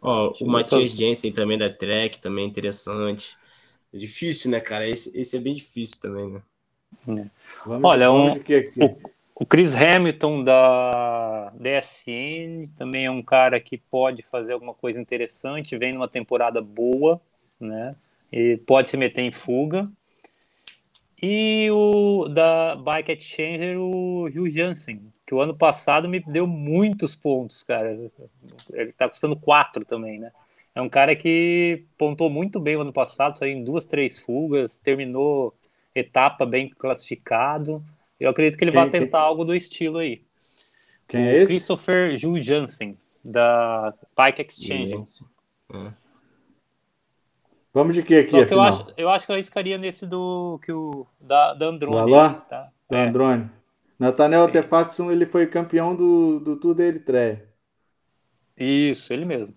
Ó, 0.00 0.28
Deixa 0.30 0.44
o 0.44 0.48
Matias 0.48 0.92
só. 0.92 0.96
Jensen 0.96 1.32
também 1.32 1.58
da 1.58 1.68
Trek, 1.68 2.20
também 2.20 2.46
interessante. 2.46 3.36
É 3.92 3.96
difícil, 3.96 4.50
né, 4.52 4.60
cara? 4.60 4.88
Esse, 4.88 5.18
esse 5.18 5.36
é 5.36 5.40
bem 5.40 5.54
difícil 5.54 6.00
também, 6.00 6.30
né? 6.30 6.42
Vamos, 7.66 7.82
Olha, 7.88 8.10
vamos 8.10 8.36
um- 8.36 8.40
aqui? 8.40 8.72
O, 8.78 9.13
o 9.34 9.44
Chris 9.44 9.74
Hamilton 9.74 10.44
da 10.44 11.52
DSN 11.54 12.70
também 12.78 13.06
é 13.06 13.10
um 13.10 13.22
cara 13.22 13.58
que 13.58 13.76
pode 13.76 14.22
fazer 14.22 14.52
alguma 14.52 14.74
coisa 14.74 15.00
interessante, 15.00 15.76
vem 15.76 15.92
numa 15.92 16.08
temporada 16.08 16.60
boa, 16.62 17.20
né? 17.58 17.96
E 18.32 18.56
pode 18.58 18.88
se 18.88 18.96
meter 18.96 19.22
em 19.22 19.32
fuga. 19.32 19.84
E 21.20 21.68
o 21.70 22.28
da 22.28 22.76
Bike 22.76 23.12
Exchanger, 23.12 23.78
o 23.78 24.28
Gil 24.30 24.48
Jansen, 24.48 25.00
que 25.26 25.34
o 25.34 25.40
ano 25.40 25.56
passado 25.56 26.08
me 26.08 26.20
deu 26.20 26.46
muitos 26.46 27.14
pontos, 27.14 27.62
cara. 27.62 27.98
Ele 28.72 28.92
tá 28.92 29.08
custando 29.08 29.34
quatro 29.34 29.84
também, 29.84 30.18
né? 30.18 30.30
É 30.74 30.82
um 30.82 30.88
cara 30.88 31.16
que 31.16 31.84
pontuou 31.96 32.28
muito 32.28 32.60
bem 32.60 32.76
o 32.76 32.82
ano 32.82 32.92
passado, 32.92 33.36
saiu 33.36 33.56
em 33.56 33.64
duas, 33.64 33.86
três 33.86 34.18
fugas, 34.18 34.78
terminou 34.78 35.54
etapa 35.94 36.44
bem 36.44 36.68
classificado. 36.68 37.82
Eu 38.18 38.30
acredito 38.30 38.56
que 38.58 38.64
ele 38.64 38.70
Quem- 38.72 38.80
vai 38.80 38.90
tentar 38.90 39.20
algo 39.20 39.44
do 39.44 39.54
estilo 39.54 39.98
aí. 39.98 40.22
Quem 41.08 41.24
o 41.24 41.28
é 41.28 41.36
esse? 41.36 41.46
Christopher 41.52 42.16
Jules 42.16 42.44
Jansen, 42.44 42.96
da 43.24 43.92
Bike 44.16 44.42
Exchange. 44.42 44.96
Isso. 45.02 45.30
É. 45.72 45.92
Vamos 47.72 47.94
de 47.96 48.02
quê 48.04 48.16
aqui, 48.16 48.30
que 48.46 48.54
eu, 48.54 48.60
acho, 48.60 48.86
eu 48.96 49.08
acho 49.10 49.26
que 49.26 49.32
eu 49.32 49.34
arriscaria 49.34 49.76
nesse 49.76 50.06
do, 50.06 50.60
que 50.62 50.70
o, 50.72 51.06
da, 51.20 51.54
da 51.54 51.66
Androne. 51.66 51.96
Do 51.96 51.98
Alain? 52.16 52.34
Tá? 52.48 52.70
Do 52.88 52.96
É. 52.96 53.08
Androne. 53.08 53.50
Nathaniel 53.98 54.42
Artefatson, 54.44 55.10
ele 55.10 55.26
foi 55.26 55.46
campeão 55.46 55.94
do, 55.94 56.38
do 56.40 56.56
Tour 56.56 56.74
da 56.74 56.84
Eritreia. 56.84 57.48
Isso, 58.56 59.12
ele 59.12 59.24
mesmo. 59.24 59.52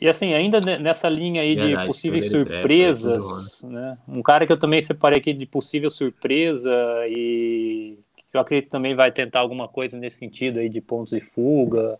E 0.00 0.08
assim, 0.08 0.34
ainda 0.34 0.60
ne- 0.60 0.78
nessa 0.78 1.08
linha 1.08 1.40
aí 1.42 1.54
de 1.56 1.62
Verdade, 1.62 1.86
possíveis 1.86 2.28
trap, 2.28 2.44
foi 2.44 2.52
surpresas, 2.52 3.62
né? 3.62 3.92
Um 4.06 4.22
cara 4.22 4.46
que 4.46 4.52
eu 4.52 4.58
também 4.58 4.82
separei 4.82 5.18
aqui 5.18 5.32
de 5.32 5.46
possível 5.46 5.90
surpresa 5.90 6.70
e 7.08 7.98
que 8.30 8.36
eu 8.36 8.40
acredito 8.40 8.66
que 8.66 8.70
também 8.70 8.94
vai 8.94 9.10
tentar 9.10 9.40
alguma 9.40 9.68
coisa 9.68 9.96
nesse 9.96 10.18
sentido 10.18 10.58
aí 10.58 10.68
de 10.68 10.80
pontos 10.80 11.12
de 11.12 11.20
fuga. 11.20 11.98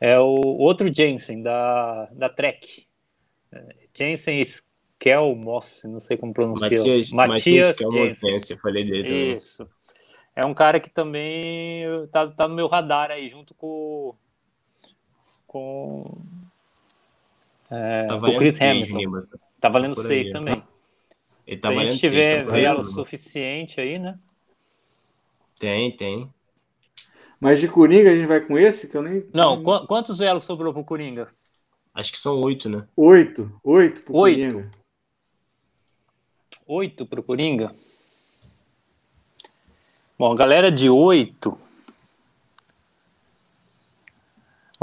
É 0.00 0.18
o 0.18 0.40
outro 0.58 0.92
Jensen, 0.94 1.42
da, 1.42 2.08
da 2.12 2.28
Trek. 2.28 2.86
É, 3.50 3.74
Jensen 3.94 4.42
Skelmoss, 4.42 5.82
não 5.84 6.00
sei 6.00 6.16
como 6.16 6.34
pronuncia. 6.34 6.68
Matias, 6.78 7.10
Matias, 7.10 7.80
uma 7.80 7.92
Jensen. 7.92 8.30
ofensa, 8.30 8.52
eu 8.52 8.58
falei 8.58 8.84
dele 8.84 9.04
também. 9.04 9.38
Isso. 9.38 9.68
É 10.36 10.44
um 10.44 10.52
cara 10.52 10.80
que 10.80 10.90
também 10.90 11.84
tá, 12.10 12.26
tá 12.28 12.48
no 12.48 12.54
meu 12.54 12.66
radar 12.66 13.10
aí, 13.10 13.28
junto 13.28 13.54
com. 13.54 14.14
com. 15.46 16.18
É, 17.76 18.04
Tá 18.06 18.16
o 18.16 18.20
valendo 18.20 18.38
Chris 18.38 18.54
seis, 18.56 18.70
Hamilton. 18.90 18.96
Niba. 18.98 19.28
Tá 19.60 19.68
valendo 19.68 19.94
por 19.94 20.04
seis 20.06 20.26
aí. 20.26 20.32
também. 20.32 20.62
Ele 21.46 21.56
tá 21.60 21.68
Se 21.68 21.74
a 21.74 21.76
valendo 21.76 21.90
gente 21.92 22.00
seis. 22.00 22.12
tiver 22.12 22.46
tá 22.46 22.54
velo 22.54 22.76
valendo. 22.78 22.94
suficiente 22.94 23.80
aí, 23.80 23.98
né? 23.98 24.18
Tem, 25.58 25.96
tem. 25.96 26.30
Mas 27.40 27.60
de 27.60 27.68
Coringa 27.68 28.10
a 28.10 28.14
gente 28.14 28.26
vai 28.26 28.40
com 28.40 28.56
esse, 28.58 28.88
que 28.88 28.96
eu 28.96 29.02
nem. 29.02 29.22
Não, 29.32 29.62
qu- 29.62 29.86
quantos 29.86 30.18
velos 30.18 30.44
sobrou 30.44 30.72
pro 30.72 30.84
Coringa? 30.84 31.28
Acho 31.92 32.10
que 32.12 32.18
são 32.18 32.40
oito, 32.40 32.68
né? 32.68 32.86
Oito. 32.96 33.52
Oito 33.62 34.02
pro 34.02 34.14
Oito. 34.16 34.36
Coringa. 34.40 34.70
Oito 36.66 37.06
pro 37.06 37.22
Coringa? 37.22 37.70
Bom, 40.18 40.32
a 40.32 40.36
galera 40.36 40.72
de 40.72 40.88
oito. 40.88 41.58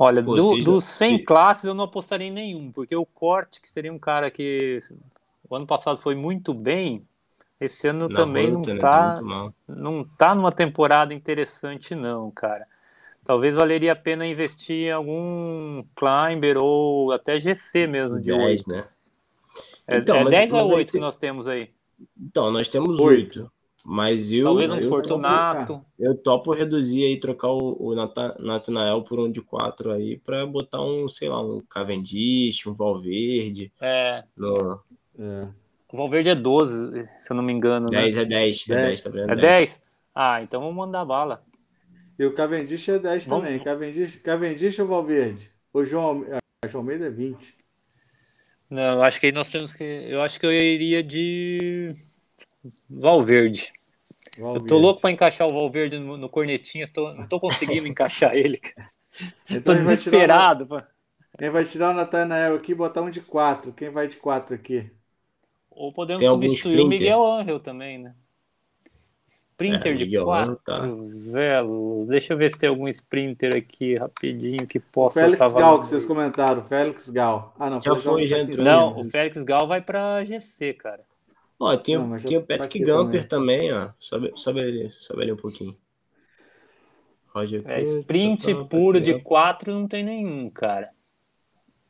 Olha, 0.03 0.23
Pô, 0.23 0.33
do- 0.35 0.57
dos 0.63 0.83
100 0.83 1.19
se- 1.19 1.23
classes 1.23 1.63
eu 1.65 1.75
não 1.75 1.83
apostaria 1.83 2.25
em 2.27 2.31
nenhum, 2.31 2.71
porque 2.71 2.95
o 2.95 3.05
Corte, 3.05 3.61
que 3.61 3.69
seria 3.69 3.93
um 3.93 3.99
cara 3.99 4.31
que 4.31 4.79
o 5.47 5.55
ano 5.55 5.67
passado 5.67 5.99
foi 5.99 6.15
muito 6.15 6.55
bem, 6.55 7.05
esse 7.59 7.87
ano 7.87 8.09
Na 8.09 8.15
também 8.15 8.49
não 8.51 8.61
né? 8.63 8.79
tá, 8.79 9.21
não 9.67 10.03
tá 10.03 10.33
numa 10.33 10.51
temporada 10.51 11.13
interessante 11.13 11.93
não, 11.93 12.31
cara. 12.31 12.65
Talvez 13.23 13.53
valeria 13.53 13.91
a 13.91 13.95
pena 13.95 14.25
investir 14.25 14.87
em 14.87 14.91
algum 14.91 15.83
Climber 15.95 16.57
ou 16.57 17.11
até 17.11 17.39
GC 17.39 17.85
mesmo 17.85 18.17
de 18.19 18.31
10, 18.31 18.65
8. 18.65 18.69
né? 18.71 18.87
É, 19.87 19.97
Então, 19.97 20.17
é 20.17 20.23
mas- 20.23 20.31
10 20.35 20.51
ou 20.51 20.61
mas 20.61 20.69
aí 20.71 20.75
8 20.77 20.85
se- 20.87 20.91
que 20.93 20.99
nós 20.99 21.17
temos 21.17 21.47
aí? 21.47 21.69
Então, 22.19 22.49
nós 22.49 22.67
temos 22.67 22.97
Oito. 22.99 23.39
oito. 23.41 23.51
Mas 23.85 24.31
eu, 24.31 24.45
Talvez 24.45 24.71
um 24.71 24.75
eu, 24.77 24.89
Fortunato. 24.89 25.83
eu 25.97 26.15
topo 26.15 26.53
reduzir 26.53 27.03
aí, 27.05 27.19
trocar 27.19 27.47
o, 27.49 27.75
o 27.79 27.95
Nata- 27.95 28.35
Nathanael 28.39 29.01
por 29.03 29.19
um 29.19 29.31
de 29.31 29.41
quatro 29.41 29.91
aí, 29.91 30.17
pra 30.17 30.45
botar 30.45 30.81
um, 30.81 31.07
sei 31.07 31.29
lá, 31.29 31.41
um 31.41 31.61
Cavendish, 31.69 32.67
um 32.67 32.73
Valverde. 32.73 33.71
É, 33.81 34.23
No 34.37 34.81
É. 35.17 35.47
o 35.93 35.97
Valverde 35.97 36.29
é 36.29 36.35
12, 36.35 37.07
se 37.19 37.31
eu 37.31 37.35
não 37.35 37.43
me 37.43 37.51
engano, 37.53 37.87
né? 37.91 38.01
10 38.01 38.17
é 38.17 38.25
10, 38.25 38.63
é 38.69 38.75
Dez. 38.75 38.85
10, 38.85 39.03
tá 39.03 39.09
vendo? 39.09 39.31
É 39.31 39.35
10? 39.35 39.81
Ah, 40.13 40.41
então 40.43 40.61
vamos 40.61 40.75
mandar 40.75 41.03
bala. 41.05 41.43
E 42.19 42.25
o 42.25 42.33
Cavendish 42.35 42.87
é 42.89 42.99
10 42.99 43.25
Vamos- 43.25 43.45
também. 43.45 43.59
Cavendish, 43.63 44.17
Cavendish 44.17 44.77
ou 44.79 44.87
Valverde? 44.87 45.49
O 45.73 45.83
João, 45.83 46.23
ah, 46.31 46.67
João 46.69 46.81
Almeida 46.83 47.07
é 47.07 47.09
20. 47.09 47.55
Não, 48.69 48.81
eu 48.99 49.03
acho 49.03 49.19
que 49.19 49.25
aí 49.25 49.31
nós 49.31 49.49
temos 49.49 49.73
que. 49.73 49.83
Eu 49.83 50.21
acho 50.21 50.39
que 50.39 50.45
eu 50.45 50.51
iria 50.51 51.01
de 51.03 51.91
Valverde. 52.89 53.71
Eu 54.37 54.45
Valverde. 54.45 54.67
tô 54.67 54.77
louco 54.77 55.01
pra 55.01 55.11
encaixar 55.11 55.47
o 55.47 55.53
Valverde 55.53 55.99
no, 55.99 56.17
no 56.17 56.29
cornetinha, 56.29 56.87
tô, 56.91 57.13
não 57.13 57.27
tô 57.27 57.39
conseguindo 57.39 57.87
encaixar 57.87 58.35
ele. 58.35 58.57
cara. 58.57 58.89
Então 59.49 59.61
Tô 59.61 59.71
ele 59.73 59.81
vai 59.81 59.97
tirar 59.97 60.17
o- 60.17 60.19
desesperado. 60.19 60.67
pô. 60.67 60.81
Quem 61.37 61.49
vai 61.49 61.65
tirar 61.65 61.91
o 61.91 61.93
Nathanael 61.93 62.55
aqui 62.55 62.71
e 62.71 62.75
botar 62.75 63.01
um 63.01 63.09
de 63.09 63.21
4. 63.21 63.71
Quem 63.73 63.89
vai 63.89 64.07
de 64.07 64.17
4 64.17 64.53
aqui? 64.55 64.89
Ou 65.69 65.91
podemos 65.93 66.19
Tem 66.19 66.29
substituir 66.29 66.81
o? 66.81 66.87
Miguel 66.87 67.25
Angel 67.25 67.59
também, 67.59 67.97
né? 67.97 68.13
Sprinter 69.27 69.93
É, 69.93 69.95
de 69.95 70.05
Miguel 70.05 70.25
4, 70.25 70.43
Angel 70.51 70.61
tá. 70.65 70.79
velho. 71.31 72.05
Deixa 72.09 72.33
eu 72.33 72.37
ver 72.37 72.51
se 72.51 72.57
tem 72.57 72.69
algum 72.69 72.87
sprinter 72.89 73.55
aqui 73.55 73.95
rapidinho 73.95 74.67
que 74.67 74.77
O 74.77 74.81
possa 74.91 75.21
Félix 75.21 75.39
tá 75.39 75.49
Gal, 75.49 75.79
que 75.81 75.87
vocês 75.87 76.05
comentaram. 76.05 76.63
Félix 76.63 77.09
Gal. 77.09 77.55
Ah, 77.57 77.69
não. 77.69 77.81
Já 77.81 77.95
foi, 77.95 78.25
já 78.27 78.39
entrou. 78.39 78.63
Não, 78.65 78.99
o 78.99 79.09
Félix 79.09 79.41
Gal 79.43 79.65
vai 79.67 79.81
pra 79.81 80.23
GC, 80.25 80.73
cara. 80.73 81.03
Ó, 81.61 81.77
tem, 81.77 81.95
Não, 81.95 82.17
tem 82.25 82.35
o 82.37 82.45
tá 82.55 82.65
Patrick 82.65 82.65
aqui 82.65 82.83
Gamper 82.83 83.25
também. 83.25 83.71
ó. 83.71 83.93
Sobe, 83.97 84.33
sobe, 84.35 84.59
ali, 84.61 84.91
sobe 84.91 85.21
ali 85.23 85.31
um 85.31 85.37
pouquinho. 85.37 85.77
Roger 87.33 87.63
É, 87.63 87.81
sprint 87.81 88.53
tá, 88.53 88.65
tá, 88.65 88.65
puro 88.69 88.99
Patrick 88.99 89.01
de 89.01 89.13
Gamper. 89.13 89.23
4 89.23 89.73
não 89.73 89.87
tem 89.87 90.03
nenhum, 90.03 90.47
cara. 90.51 90.93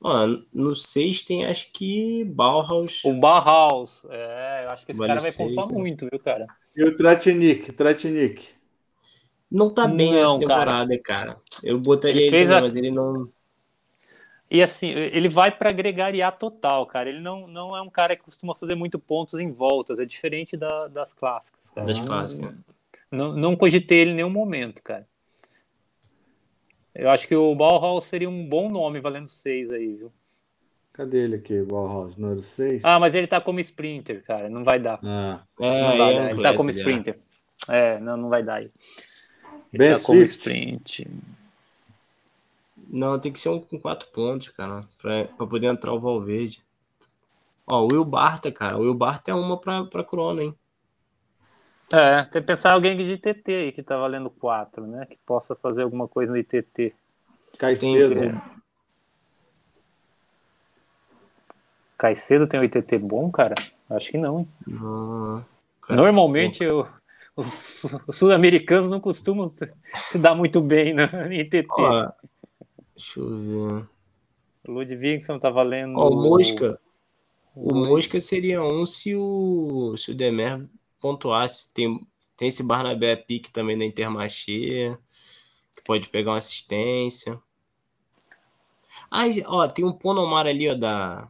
Ó, 0.04 0.28
no 0.54 0.76
6 0.76 1.24
tem 1.24 1.46
acho 1.46 1.72
que 1.72 2.24
Bauhaus. 2.26 3.04
O 3.04 3.14
Barhaus, 3.14 4.04
é, 4.10 4.66
eu 4.66 4.70
acho 4.72 4.86
que 4.86 4.92
esse 4.92 5.00
Vale 5.00 5.04
cara 5.04 5.22
vai 5.22 5.32
seis, 5.32 5.38
pontuar 5.38 5.68
né? 5.68 5.78
muito, 5.80 6.08
viu, 6.10 6.20
cara? 6.20 6.50
E 6.76 6.84
o 6.84 6.96
Tratnik. 6.98 7.74
Tratnik. 7.74 8.50
Não 9.52 9.72
tá 9.74 9.88
bem 9.88 10.14
Não, 10.14 10.24
essa 10.24 10.40
cara. 10.44 10.72
temporada, 10.72 11.00
cara. 11.02 11.40
Eu 11.64 11.80
botaria 11.80 12.22
Ele 12.22 12.28
ele, 12.28 12.36
fez 12.36 12.38
também, 12.38 12.58
a- 12.58 12.62
mas 12.62 12.76
ele 12.76 12.92
não. 12.92 13.32
E 14.54 14.62
assim, 14.62 14.90
ele 14.90 15.30
vai 15.30 15.50
pra 15.50 15.72
gregariar 15.72 16.38
total, 16.38 16.86
cara. 16.86 17.08
Ele 17.08 17.22
não, 17.22 17.48
não 17.48 17.74
é 17.76 17.82
um 17.82 17.90
cara 17.90 18.18
que 18.18 18.22
costuma 18.22 18.54
fazer 18.54 18.76
muito 18.76 19.00
pontos 19.00 19.40
em 19.40 19.50
voltas, 19.50 19.98
é 19.98 20.04
diferente 20.06 20.58
da- 20.58 20.90
das 20.90 21.14
clássicas, 21.14 21.70
cara. 21.70 21.88
Das 21.88 22.00
Não- 22.00 22.06
clássicas. 22.06 22.54
Não, 23.10 23.34
não 23.34 23.56
cogitei 23.56 24.00
ele 24.00 24.12
em 24.12 24.16
nenhum 24.16 24.30
momento, 24.30 24.84
cara. 24.84 25.08
Eu 26.94 27.10
acho 27.10 27.28
que 27.28 27.36
o 27.36 27.56
Bauhaus 27.56 28.04
seria 28.06 28.30
um 28.30 28.46
bom 28.48 28.70
nome 28.70 29.00
valendo 29.00 29.30
6 29.30 29.72
aí, 29.72 29.96
viu? 29.96 30.12
Cadê 30.92 31.24
ele 31.24 31.36
aqui? 31.38 31.62
Bauhaus, 31.62 32.18
número 32.18 32.44
6? 32.44 32.84
Ah, 32.84 33.00
mas 33.00 33.16
ele 33.16 33.28
tá 33.28 33.40
como 33.40 33.60
sprinter, 33.62 34.22
cara. 34.26 34.50
Não 34.50 34.64
vai 34.66 34.78
dar. 34.80 35.00
Ah. 35.02 35.42
É, 35.60 35.82
Não 35.82 35.88
vai 35.88 35.96
é 35.96 35.98
dar. 35.98 36.06
um 36.06 36.30
Ele 36.30 36.42
tá 36.42 36.50
como 36.52 36.64
classe, 36.66 36.80
sprinter. 36.80 37.18
É, 37.70 38.00
não, 38.00 38.18
não 38.18 38.28
vai 38.30 38.44
dar 38.44 38.56
aí. 38.56 38.70
Ele 39.72 39.78
Ben 39.78 39.94
tá 39.94 40.00
como 40.04 40.18
Swift. 40.20 40.38
sprint. 40.38 41.08
Não, 42.92 43.18
tem 43.18 43.32
que 43.32 43.40
ser 43.40 43.48
um 43.48 43.62
com 43.62 43.80
quatro 43.80 44.10
pontos, 44.10 44.50
cara, 44.50 44.86
pra, 45.02 45.24
pra 45.24 45.48
poder 45.48 45.68
entrar 45.68 45.94
o 45.94 46.00
Valverde. 46.00 46.62
Ó, 47.66 47.84
o 47.84 47.88
Will 47.88 48.04
Barta, 48.04 48.52
cara. 48.52 48.78
O 48.78 48.82
Will 48.82 48.94
Barta 48.94 49.32
é 49.32 49.34
uma 49.34 49.58
pra, 49.58 49.86
pra 49.86 50.04
Corona, 50.04 50.44
hein? 50.44 50.56
É, 51.90 52.24
tem 52.24 52.42
que 52.42 52.48
pensar 52.48 52.74
alguém 52.74 52.98
de 52.98 53.04
ITT 53.04 53.52
aí 53.54 53.72
que 53.72 53.82
tá 53.82 53.98
valendo 53.98 54.30
4, 54.30 54.86
né? 54.86 55.06
Que 55.06 55.18
possa 55.26 55.56
fazer 55.56 55.84
alguma 55.84 56.06
coisa 56.06 56.34
no 56.34 56.38
ITT. 56.38 56.94
Caicedo. 57.58 58.16
Tem, 58.16 58.42
Caicedo 61.98 62.48
tem 62.48 62.60
um 62.60 62.64
ITT 62.66 62.98
bom, 62.98 63.32
cara? 63.32 63.56
Acho 63.90 64.12
que 64.12 64.18
não, 64.18 64.40
hein? 64.40 64.48
Ah, 64.68 65.44
cara, 65.82 66.02
Normalmente 66.02 66.62
eu, 66.64 66.86
os, 67.38 67.86
os 68.06 68.16
sul-americanos 68.18 68.90
não 68.90 69.00
costumam 69.00 69.48
se, 69.48 69.72
se 69.94 70.18
dar 70.18 70.36
muito 70.36 70.60
bem 70.60 70.94
no 70.96 71.04
ITT. 71.32 71.68
Ó, 71.70 72.12
deixa 73.02 73.20
eu 73.20 73.30
ver. 73.30 73.90
O 74.68 74.72
Ludwigson 74.72 75.40
tá 75.40 75.50
valendo. 75.50 75.98
Ó, 75.98 76.10
o 76.10 76.16
Mosca. 76.16 76.80
O 77.56 77.76
Mosca 77.76 78.20
seria 78.20 78.62
um 78.64 78.86
se 78.86 79.16
o, 79.16 79.96
se 79.98 80.12
o 80.12 80.16
Demer 80.16 80.70
pontuasse. 81.00 81.74
Tem, 81.74 82.08
tem 82.38 82.48
esse 82.48 82.64
Barnabé 82.64 83.16
Pique 83.16 83.52
também 83.52 83.78
da 83.78 83.84
Intermarché, 83.84 84.98
que 85.76 85.84
pode 85.84 86.08
pegar 86.10 86.32
uma 86.32 86.38
assistência. 86.38 87.42
Ah, 89.10 89.24
ó, 89.48 89.68
tem 89.68 89.84
um 89.84 89.92
Ponomar 89.92 90.48
ali, 90.48 90.70
ó, 90.70 90.76
da, 90.76 91.30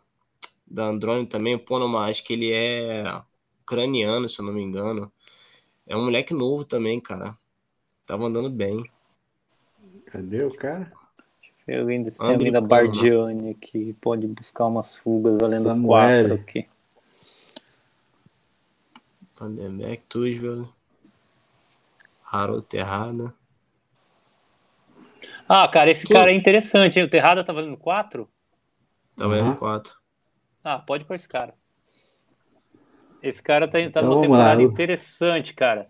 da 0.67 0.85
Andrônio 0.85 1.25
também. 1.25 1.55
O 1.55 1.59
Ponomar, 1.59 2.09
acho 2.09 2.23
que 2.23 2.33
ele 2.33 2.51
é 2.51 3.03
ucraniano, 3.61 4.29
se 4.29 4.39
eu 4.39 4.45
não 4.45 4.53
me 4.53 4.61
engano. 4.61 5.11
É 5.87 5.97
um 5.97 6.03
moleque 6.03 6.33
novo 6.33 6.63
também, 6.63 6.99
cara. 6.99 7.35
Tava 8.05 8.25
andando 8.25 8.49
bem. 8.49 8.83
Cadê 10.05 10.43
o 10.43 10.51
cara? 10.51 11.00
Eu 11.67 11.87
ainda 11.87 12.11
tem 12.11 12.27
alguém 12.33 12.51
da 12.51 12.59
Bardiani 12.61 13.53
que 13.55 13.93
pode 13.93 14.27
buscar 14.27 14.65
umas 14.65 14.97
fugas 14.97 15.37
valendo 15.39 15.63
Samuel. 15.63 16.21
4 16.21 16.33
aqui. 16.33 16.67
Vanderbeck, 19.39 20.03
Tusvel. 20.05 20.69
Harold 22.31 22.65
Terrada. 22.67 23.33
Ah, 25.47 25.67
cara, 25.67 25.91
esse 25.91 26.07
Tu- 26.07 26.13
cara 26.13 26.31
é 26.31 26.35
interessante, 26.35 26.97
hein? 26.97 27.05
O 27.05 27.09
Terrada 27.09 27.43
tá 27.43 27.51
valendo 27.53 27.77
4? 27.77 28.29
Tá 29.17 29.27
valendo 29.27 29.49
Uhum. 29.49 29.55
4. 29.55 29.95
Ah, 30.63 30.79
pode 30.79 31.05
pôr 31.05 31.15
esse 31.15 31.27
cara. 31.27 31.53
Esse 33.21 33.41
cara 33.41 33.67
tá, 33.67 33.73
tá 33.73 33.79
Então 33.79 34.03
numa 34.03 34.21
temporada 34.21 34.61
lá. 34.61 34.67
interessante, 34.67 35.53
cara. 35.53 35.87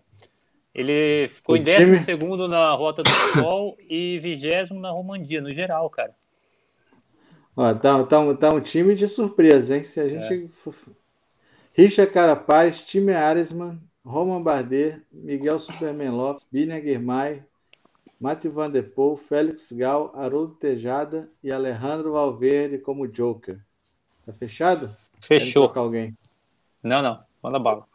Ele 0.74 1.28
ficou 1.34 1.54
O 1.54 1.58
em 1.58 1.62
12 1.62 1.76
time- 1.78 1.98
segundo 1.98 2.48
na 2.48 2.72
Rota 2.72 3.02
do 3.02 3.10
Sol 3.10 3.76
e 3.88 4.18
20 4.20 4.72
na 4.74 4.90
Romandia, 4.90 5.40
no 5.40 5.52
geral, 5.52 5.88
cara. 5.90 6.14
Ó, 7.54 7.74
tá, 7.74 8.02
tá, 8.04 8.34
tá 8.34 8.50
um 8.52 8.60
time 8.60 8.94
de 8.94 9.06
surpresa, 9.06 9.76
hein? 9.76 9.84
Se 9.84 10.00
a 10.00 10.08
gente. 10.08 10.48
for- 10.48 10.74
Richa 11.76 12.06
Carapaz, 12.06 12.82
Time 12.82 13.12
Aresman, 13.12 13.80
Roman 14.04 14.42
Bardet, 14.42 15.02
Miguel 15.12 15.58
Superman 15.58 16.10
Lopes, 16.10 16.46
Bina 16.50 16.78
Guirmay, 16.80 17.42
Mati 18.20 18.48
Van 18.48 18.70
Der 18.70 18.82
Poel, 18.94 19.16
Félix 19.16 19.72
Gal, 19.72 20.12
Haroldo 20.14 20.54
Tejada 20.54 21.30
e 21.42 21.50
Alejandro 21.52 22.12
Valverde 22.12 22.78
como 22.78 23.06
Joker. 23.08 23.58
Tá 24.24 24.32
fechado? 24.32 24.94
Fechou. 25.20 25.70
alguém? 25.74 26.16
Não, 26.82 27.00
não. 27.02 27.16
Manda 27.42 27.58
bala. 27.58 27.86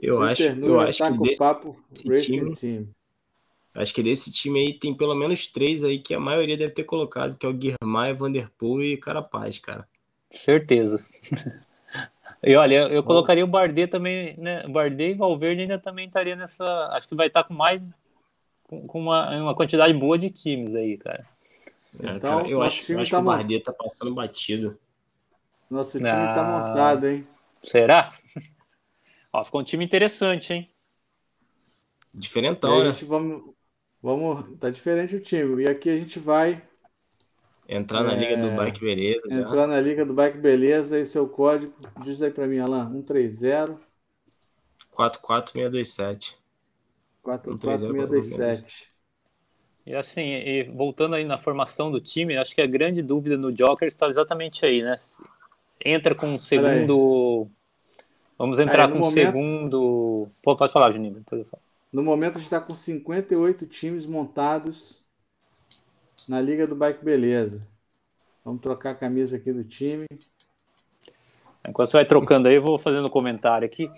Eu 0.00 0.22
acho, 0.22 0.42
eu 0.42 0.80
acho 0.80 0.98
tá 0.98 1.10
que 1.12 1.18
desse, 1.18 1.38
papo 1.38 1.76
time- 2.22 2.54
Team. 2.54 2.88
acho 3.74 3.92
que 3.94 4.02
desse 4.02 4.30
time 4.32 4.60
aí 4.60 4.72
tem 4.72 4.94
pelo 4.94 5.14
menos 5.14 5.48
três 5.48 5.82
aí 5.82 5.98
que 5.98 6.14
a 6.14 6.20
maioria 6.20 6.56
deve 6.56 6.72
ter 6.72 6.84
colocado, 6.84 7.36
que 7.36 7.44
é 7.44 7.48
o 7.48 7.52
Guirmay, 7.52 8.12
Vanderpool 8.14 8.82
e 8.82 8.96
Carapaz, 8.96 9.58
cara. 9.58 9.86
Certeza. 10.30 11.04
E 12.42 12.54
olha, 12.54 12.76
eu, 12.82 12.88
eu 12.88 13.02
colocaria 13.02 13.44
o 13.44 13.48
Bardet 13.48 13.88
também, 13.90 14.36
né? 14.36 14.66
Bardet 14.68 15.10
e 15.10 15.14
Valverde 15.14 15.62
ainda 15.62 15.78
também 15.78 16.06
estaria 16.06 16.36
nessa. 16.36 16.64
Acho 16.92 17.08
que 17.08 17.14
vai 17.16 17.26
estar 17.26 17.42
com 17.42 17.54
mais. 17.54 17.82
com 18.68 19.00
uma, 19.00 19.36
uma 19.42 19.54
quantidade 19.56 19.92
boa 19.94 20.16
de 20.18 20.30
times 20.30 20.74
aí, 20.76 20.96
cara. 20.96 21.26
É, 22.00 22.06
Então, 22.16 22.36
cara, 22.38 22.48
eu 22.48 22.58
nosso 22.60 22.82
acho, 22.82 22.92
eu 22.92 23.00
acho 23.00 23.10
tá 23.10 23.16
que 23.16 23.22
o 23.22 23.26
Bardet 23.26 23.62
tá 23.64 23.72
passando 23.72 24.14
batido. 24.14 24.78
Nosso 25.68 25.98
time 25.98 26.08
Ah. 26.08 26.34
tá 26.34 26.44
montado, 26.44 27.08
hein? 27.08 27.26
Será? 27.68 28.12
Ó, 29.38 29.44
ficou 29.44 29.60
um 29.60 29.64
time 29.64 29.84
interessante, 29.84 30.52
hein? 30.52 30.68
E 32.14 32.18
Diferentão, 32.18 32.82
né? 32.82 32.90
gente 32.90 33.04
vamos, 33.04 33.54
vamos. 34.02 34.58
Tá 34.58 34.70
diferente 34.70 35.16
o 35.16 35.20
time. 35.20 35.62
E 35.62 35.68
aqui 35.68 35.90
a 35.90 35.96
gente 35.96 36.18
vai 36.18 36.62
Entrar 37.68 38.02
na 38.02 38.12
É, 38.12 38.16
Liga 38.16 38.36
do 38.38 38.56
Bike, 38.56 38.80
beleza. 38.80 39.20
Já. 39.30 39.40
entrar 39.40 39.66
na 39.66 39.80
Liga 39.80 40.04
do 40.04 40.14
Bike 40.14 40.38
Beleza. 40.38 40.98
Esse 40.98 41.18
é 41.18 41.20
o 41.20 41.28
código. 41.28 41.74
Diz 42.02 42.22
aí 42.22 42.30
pra 42.30 42.46
mim, 42.46 42.58
Alan. 42.58 42.90
130 42.90 43.78
44627. 44.90 46.38
44627. 47.22 48.90
E 49.86 49.94
assim, 49.94 50.22
e 50.22 50.64
voltando 50.64 51.14
aí 51.14 51.24
na 51.24 51.38
formação 51.38 51.90
do 51.90 52.00
time, 52.00 52.36
acho 52.36 52.54
que 52.54 52.60
a 52.60 52.66
grande 52.66 53.02
dúvida 53.02 53.36
no 53.36 53.52
Joker 53.52 53.86
está 53.86 54.08
exatamente 54.08 54.64
aí, 54.64 54.82
né? 54.82 54.96
Entra 55.84 56.14
com 56.14 56.26
um 56.26 56.38
segundo. 56.38 57.48
Vamos 58.38 58.58
entrar 58.60 58.88
com 58.88 58.98
um 58.98 59.00
momento- 59.00 59.32
segundo. 59.32 60.28
Pô, 60.44 60.56
Pode 60.56 60.72
falar, 60.72 60.92
Juninho. 60.92 61.24
No 61.92 62.02
momento 62.02 62.32
a 62.36 62.38
gente 62.38 62.44
está 62.44 62.60
com 62.60 62.74
58 62.74 63.66
times 63.66 64.06
montados 64.06 65.02
na 66.28 66.40
Liga 66.40 66.66
do 66.66 66.76
Bike 66.76 67.04
Beleza. 67.04 67.60
Vamos 68.44 68.60
trocar 68.62 68.90
a 68.90 68.94
camisa 68.94 69.36
aqui 69.36 69.52
do 69.52 69.64
time. 69.64 70.06
Enquanto 71.66 71.88
você 71.90 71.96
vai 71.96 72.04
trocando 72.04 72.48
aí, 72.48 72.54
eu 72.54 72.62
vou 72.62 72.78
fazendo 72.78 73.06
um 73.06 73.10
comentário 73.10 73.66
aqui. 73.66 73.90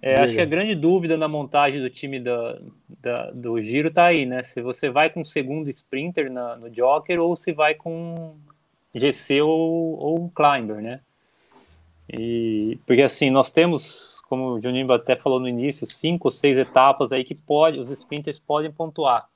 É, 0.00 0.20
acho 0.20 0.34
que 0.34 0.40
a 0.40 0.44
grande 0.44 0.76
dúvida 0.76 1.16
na 1.16 1.26
montagem 1.26 1.80
do 1.80 1.90
time 1.90 2.20
da, 2.20 2.58
da- 3.02 3.30
do 3.32 3.60
Giro 3.60 3.92
tá 3.92 4.06
aí, 4.06 4.24
né? 4.26 4.44
Se 4.44 4.60
você 4.62 4.88
vai 4.90 5.10
com 5.10 5.20
um 5.22 5.24
segundo 5.24 5.68
sprinter 5.70 6.30
na- 6.30 6.54
no 6.56 6.70
Joker 6.70 7.20
ou 7.20 7.34
se 7.34 7.52
vai 7.52 7.74
com 7.74 8.36
GC 8.94 9.40
ou, 9.42 9.98
ou 9.98 10.22
um 10.24 10.28
Climber, 10.28 10.76
né? 10.80 11.00
E, 12.08 12.78
porque 12.86 13.02
assim, 13.02 13.30
nós 13.30 13.52
temos, 13.52 14.20
como 14.28 14.52
o 14.52 14.60
Juninho 14.62 14.90
até 14.92 15.16
falou 15.16 15.38
no 15.38 15.48
início, 15.48 15.86
cinco 15.86 16.28
ou 16.28 16.32
seis 16.32 16.56
etapas 16.56 17.12
aí 17.12 17.24
que 17.24 17.34
pode, 17.42 17.78
os 17.78 17.90
sprinters 17.90 18.38
podem 18.38 18.70
pontuar. 18.70 19.28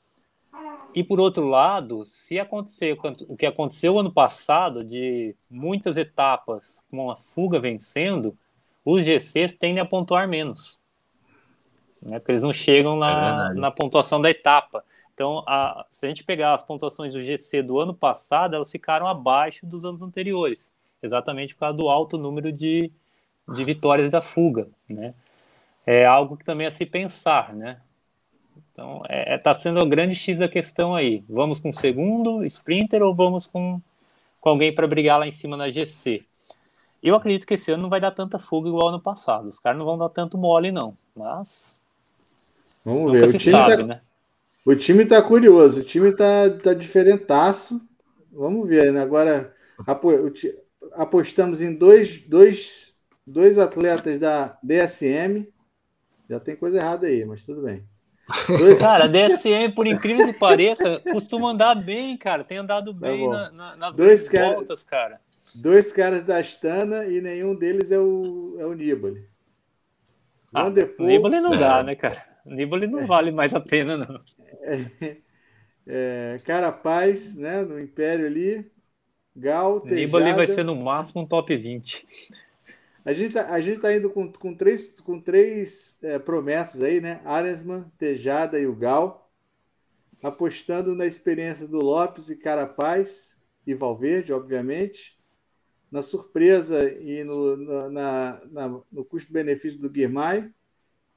E 0.94 1.02
por 1.02 1.18
outro 1.20 1.46
lado, 1.46 2.04
se 2.04 2.38
acontecer 2.38 2.98
o 3.28 3.36
que 3.36 3.46
aconteceu 3.46 3.98
ano 3.98 4.12
passado, 4.12 4.84
de 4.84 5.34
muitas 5.50 5.96
etapas 5.96 6.82
com 6.90 7.04
uma 7.06 7.16
fuga 7.16 7.58
vencendo, 7.58 8.36
os 8.84 9.04
GCs 9.04 9.54
tendem 9.54 9.82
a 9.82 9.86
pontuar 9.86 10.28
menos. 10.28 10.78
Né? 12.04 12.18
Porque 12.18 12.32
eles 12.32 12.42
não 12.42 12.52
chegam 12.52 12.96
É 12.96 12.98
na, 12.98 13.24
verdade. 13.24 13.60
na 13.60 13.70
pontuação 13.70 14.20
da 14.20 14.28
etapa. 14.30 14.84
Então, 15.14 15.44
a- 15.46 15.86
se 15.90 16.04
a 16.04 16.08
gente 16.08 16.24
pegar 16.24 16.54
as 16.54 16.62
pontuações 16.62 17.14
do 17.14 17.20
GC 17.20 17.62
do 17.62 17.78
ano 17.78 17.94
passado, 17.94 18.54
elas 18.54 18.70
ficaram 18.70 19.06
abaixo 19.06 19.64
dos 19.64 19.84
anos 19.84 20.02
anteriores, 20.02 20.70
exatamente 21.02 21.54
por 21.54 21.60
causa 21.60 21.76
do 21.76 21.88
alto 21.88 22.18
número 22.18 22.52
de, 22.52 22.90
de 23.54 23.64
vitórias 23.64 24.10
da 24.10 24.22
fuga. 24.22 24.68
Né? 24.88 25.14
É 25.86 26.06
algo 26.06 26.36
que 26.36 26.44
também 26.44 26.66
é 26.66 26.68
a 26.68 26.72
se 26.72 26.86
pensar, 26.86 27.54
né? 27.54 27.80
Então, 28.72 29.02
é, 29.08 29.34
é- 29.34 29.38
tá 29.38 29.54
sendo 29.54 29.80
o 29.84 29.88
grande 29.88 30.14
X 30.14 30.38
da 30.38 30.48
questão 30.48 30.94
aí. 30.94 31.24
Vamos 31.28 31.60
com 31.60 31.70
o 31.70 31.74
segundo 31.74 32.44
sprinter 32.44 33.02
ou 33.02 33.14
vamos 33.14 33.46
com, 33.46 33.80
com 34.40 34.50
alguém 34.50 34.74
para 34.74 34.86
brigar 34.86 35.18
lá 35.18 35.26
em 35.26 35.32
cima 35.32 35.56
na 35.56 35.70
GC? 35.70 36.22
Eu 37.02 37.16
acredito 37.16 37.46
que 37.46 37.54
esse 37.54 37.72
ano 37.72 37.84
não 37.84 37.90
vai 37.90 38.00
dar 38.00 38.12
tanta 38.12 38.38
fuga 38.38 38.68
igual 38.68 38.88
ano 38.88 39.00
passado. 39.00 39.48
Os 39.48 39.60
caras 39.60 39.78
não 39.78 39.86
vão 39.86 39.98
dar 39.98 40.08
tanto 40.08 40.38
mole, 40.38 40.72
não. 40.72 40.96
Mas 41.16 41.78
Vamos 42.84 43.12
ver. 43.12 43.28
O 43.28 43.32
time, 43.38 43.52
sabe, 43.52 43.76
tá, 43.76 43.86
né? 43.86 44.00
o 44.66 44.76
time 44.76 45.06
tá 45.06 45.22
curioso. 45.22 45.80
O 45.80 45.84
time 45.84 46.12
tá, 46.12 46.50
tá 46.62 46.74
diferentaço. 46.74 47.80
Vamos 48.32 48.68
ver. 48.68 48.92
Né? 48.92 49.00
Agora 49.02 49.54
ti- 50.30 50.54
apostamos 50.94 51.60
em 51.62 51.72
dois, 51.72 52.20
dois, 52.22 52.94
dois 53.26 53.58
atletas 53.58 54.18
da 54.18 54.58
DSM. 54.62 55.46
Já 56.30 56.40
tem 56.40 56.56
coisa 56.56 56.78
errada 56.78 57.06
aí, 57.06 57.24
mas 57.24 57.44
tudo 57.44 57.62
bem. 57.62 57.84
Dois- 58.48 58.78
Cara, 58.78 59.04
a 59.04 59.08
DSM, 59.08 59.72
por 59.74 59.86
incrível 59.86 60.26
que 60.32 60.38
pareça, 60.38 61.00
costuma 61.10 61.50
andar 61.50 61.74
bem, 61.74 62.16
cara. 62.16 62.44
Tem 62.44 62.56
andado 62.58 62.94
bem 62.94 63.28
Tá 63.28 63.30
na, 63.30 63.50
na, 63.50 63.76
nas 63.76 63.94
Dois 63.94 64.28
cara- 64.28 64.54
voltas, 64.54 64.84
cara. 64.84 65.20
Dois 65.54 65.92
caras 65.92 66.24
da 66.24 66.38
Astana 66.38 67.04
e 67.04 67.20
nenhum 67.20 67.54
deles 67.54 67.90
é 67.90 67.98
o, 67.98 68.56
é 68.58 68.64
o 68.64 68.72
Nibali. 68.72 69.26
Ah, 70.54 70.70
Nibali 70.70 71.40
não 71.40 71.52
É. 71.52 71.58
dá, 71.58 71.82
né, 71.82 71.94
cara? 71.94 72.24
Nibali 72.46 72.86
não 72.86 73.06
vale 73.06 73.30
mais 73.30 73.52
a 73.54 73.60
pena, 73.60 73.96
não. 73.98 74.14
é, 75.86 76.36
Carapaz, 76.46 77.36
né, 77.36 77.62
no 77.62 77.78
Império 77.78 78.26
ali. 78.26 78.71
Gal, 79.34 79.82
Nibali 79.84 80.32
vai 80.32 80.46
Tejada. 80.46 80.54
ser 80.54 80.64
no 80.64 80.76
máximo 80.76 81.22
um 81.22 81.26
top 81.26 81.56
20. 81.56 82.06
A 83.04 83.12
gente 83.12 83.34
tá, 83.34 83.48
a 83.48 83.60
gente 83.60 83.80
tá 83.80 83.94
indo 83.94 84.10
com, 84.10 84.30
com 84.32 84.54
três, 84.54 85.00
com 85.00 85.20
três 85.20 85.98
é, 86.02 86.18
promessas 86.18 86.82
aí, 86.82 87.00
né? 87.00 87.20
Aresman, 87.24 87.90
Tejada 87.98 88.58
e 88.60 88.66
o 88.66 88.74
Gal. 88.74 89.30
Apostando 90.22 90.94
na 90.94 91.04
experiência 91.06 91.66
do 91.66 91.78
Lopes 91.80 92.28
e 92.30 92.36
Carapaz 92.36 93.40
e 93.66 93.74
Valverde, 93.74 94.32
obviamente. 94.32 95.18
Na 95.90 96.02
surpresa 96.02 96.90
e 96.92 97.24
no, 97.24 97.56
na, 97.90 98.40
na- 98.50 98.80
no 98.90 99.04
custo-benefício 99.04 99.80
do 99.80 99.90
Guirmay. 99.90 100.50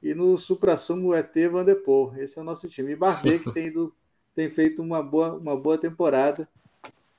E 0.02 0.12
no 0.12 0.36
supra-sumo 0.36 1.14
ET 1.14 1.32
Vanderpool. 1.50 2.14
Esse 2.16 2.38
é 2.38 2.42
o 2.42 2.44
nosso 2.44 2.68
time. 2.68 2.92
E 2.92 2.96
Barbê, 2.96 3.38
que 3.38 3.52
tem, 3.52 3.70
do, 3.70 3.94
tem 4.34 4.50
feito 4.50 4.82
uma 4.82 5.02
boa, 5.02 5.34
uma 5.34 5.56
boa 5.56 5.78
temporada, 5.78 6.48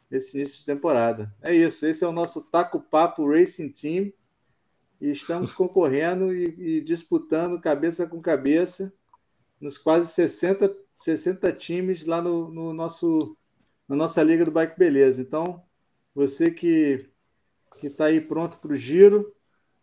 esse 0.09 0.37
início 0.37 0.57
de 0.59 0.65
temporada. 0.65 1.33
É 1.41 1.53
isso. 1.53 1.85
Esse 1.85 2.03
é 2.03 2.07
o 2.07 2.11
nosso 2.11 2.41
Taco 2.49 2.79
Papo 2.79 3.29
Racing 3.29 3.69
Team. 3.69 4.11
E 4.99 5.11
estamos 5.11 5.51
concorrendo 5.53 6.33
e, 6.33 6.77
e 6.77 6.81
disputando 6.81 7.59
cabeça 7.59 8.07
com 8.07 8.19
cabeça 8.19 8.93
nos 9.59 9.77
quase 9.77 10.11
60, 10.11 10.75
60 10.97 11.51
times 11.53 12.05
lá 12.05 12.21
no, 12.21 12.49
no 12.49 12.73
nosso, 12.73 13.35
na 13.87 13.95
nossa 13.95 14.21
Liga 14.23 14.45
do 14.45 14.51
Bike 14.51 14.77
Beleza. 14.77 15.21
Então, 15.21 15.63
você 16.13 16.51
que 16.51 17.09
está 17.83 18.05
aí 18.05 18.21
pronto 18.21 18.57
para 18.59 18.73
o 18.73 18.75
giro, 18.75 19.33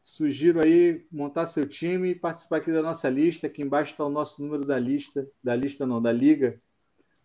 sugiro 0.02 0.60
aí 0.64 1.06
montar 1.10 1.46
seu 1.46 1.66
time 1.66 2.10
e 2.10 2.14
participar 2.14 2.58
aqui 2.58 2.72
da 2.72 2.82
nossa 2.82 3.08
lista. 3.08 3.46
Aqui 3.46 3.62
embaixo 3.62 3.92
está 3.92 4.04
o 4.04 4.10
nosso 4.10 4.42
número 4.42 4.64
da 4.64 4.78
lista, 4.78 5.28
da 5.42 5.54
lista 5.56 5.86
não, 5.86 6.00
da 6.00 6.12
liga 6.12 6.58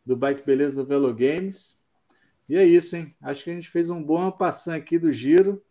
do 0.06 0.16
Bike 0.16 0.46
Beleza 0.46 0.82
do 0.82 0.88
Velo 0.88 1.14
Games. 1.14 1.79
E 2.50 2.58
é 2.58 2.66
isso, 2.66 2.96
hein? 2.96 3.16
Acho 3.22 3.44
que 3.44 3.52
a 3.52 3.54
gente 3.54 3.70
fez 3.70 3.90
um 3.90 4.04
bom 4.04 4.30
passão 4.32 4.74
aqui 4.74 4.98
do 5.00 5.12
giro. 5.12 5.64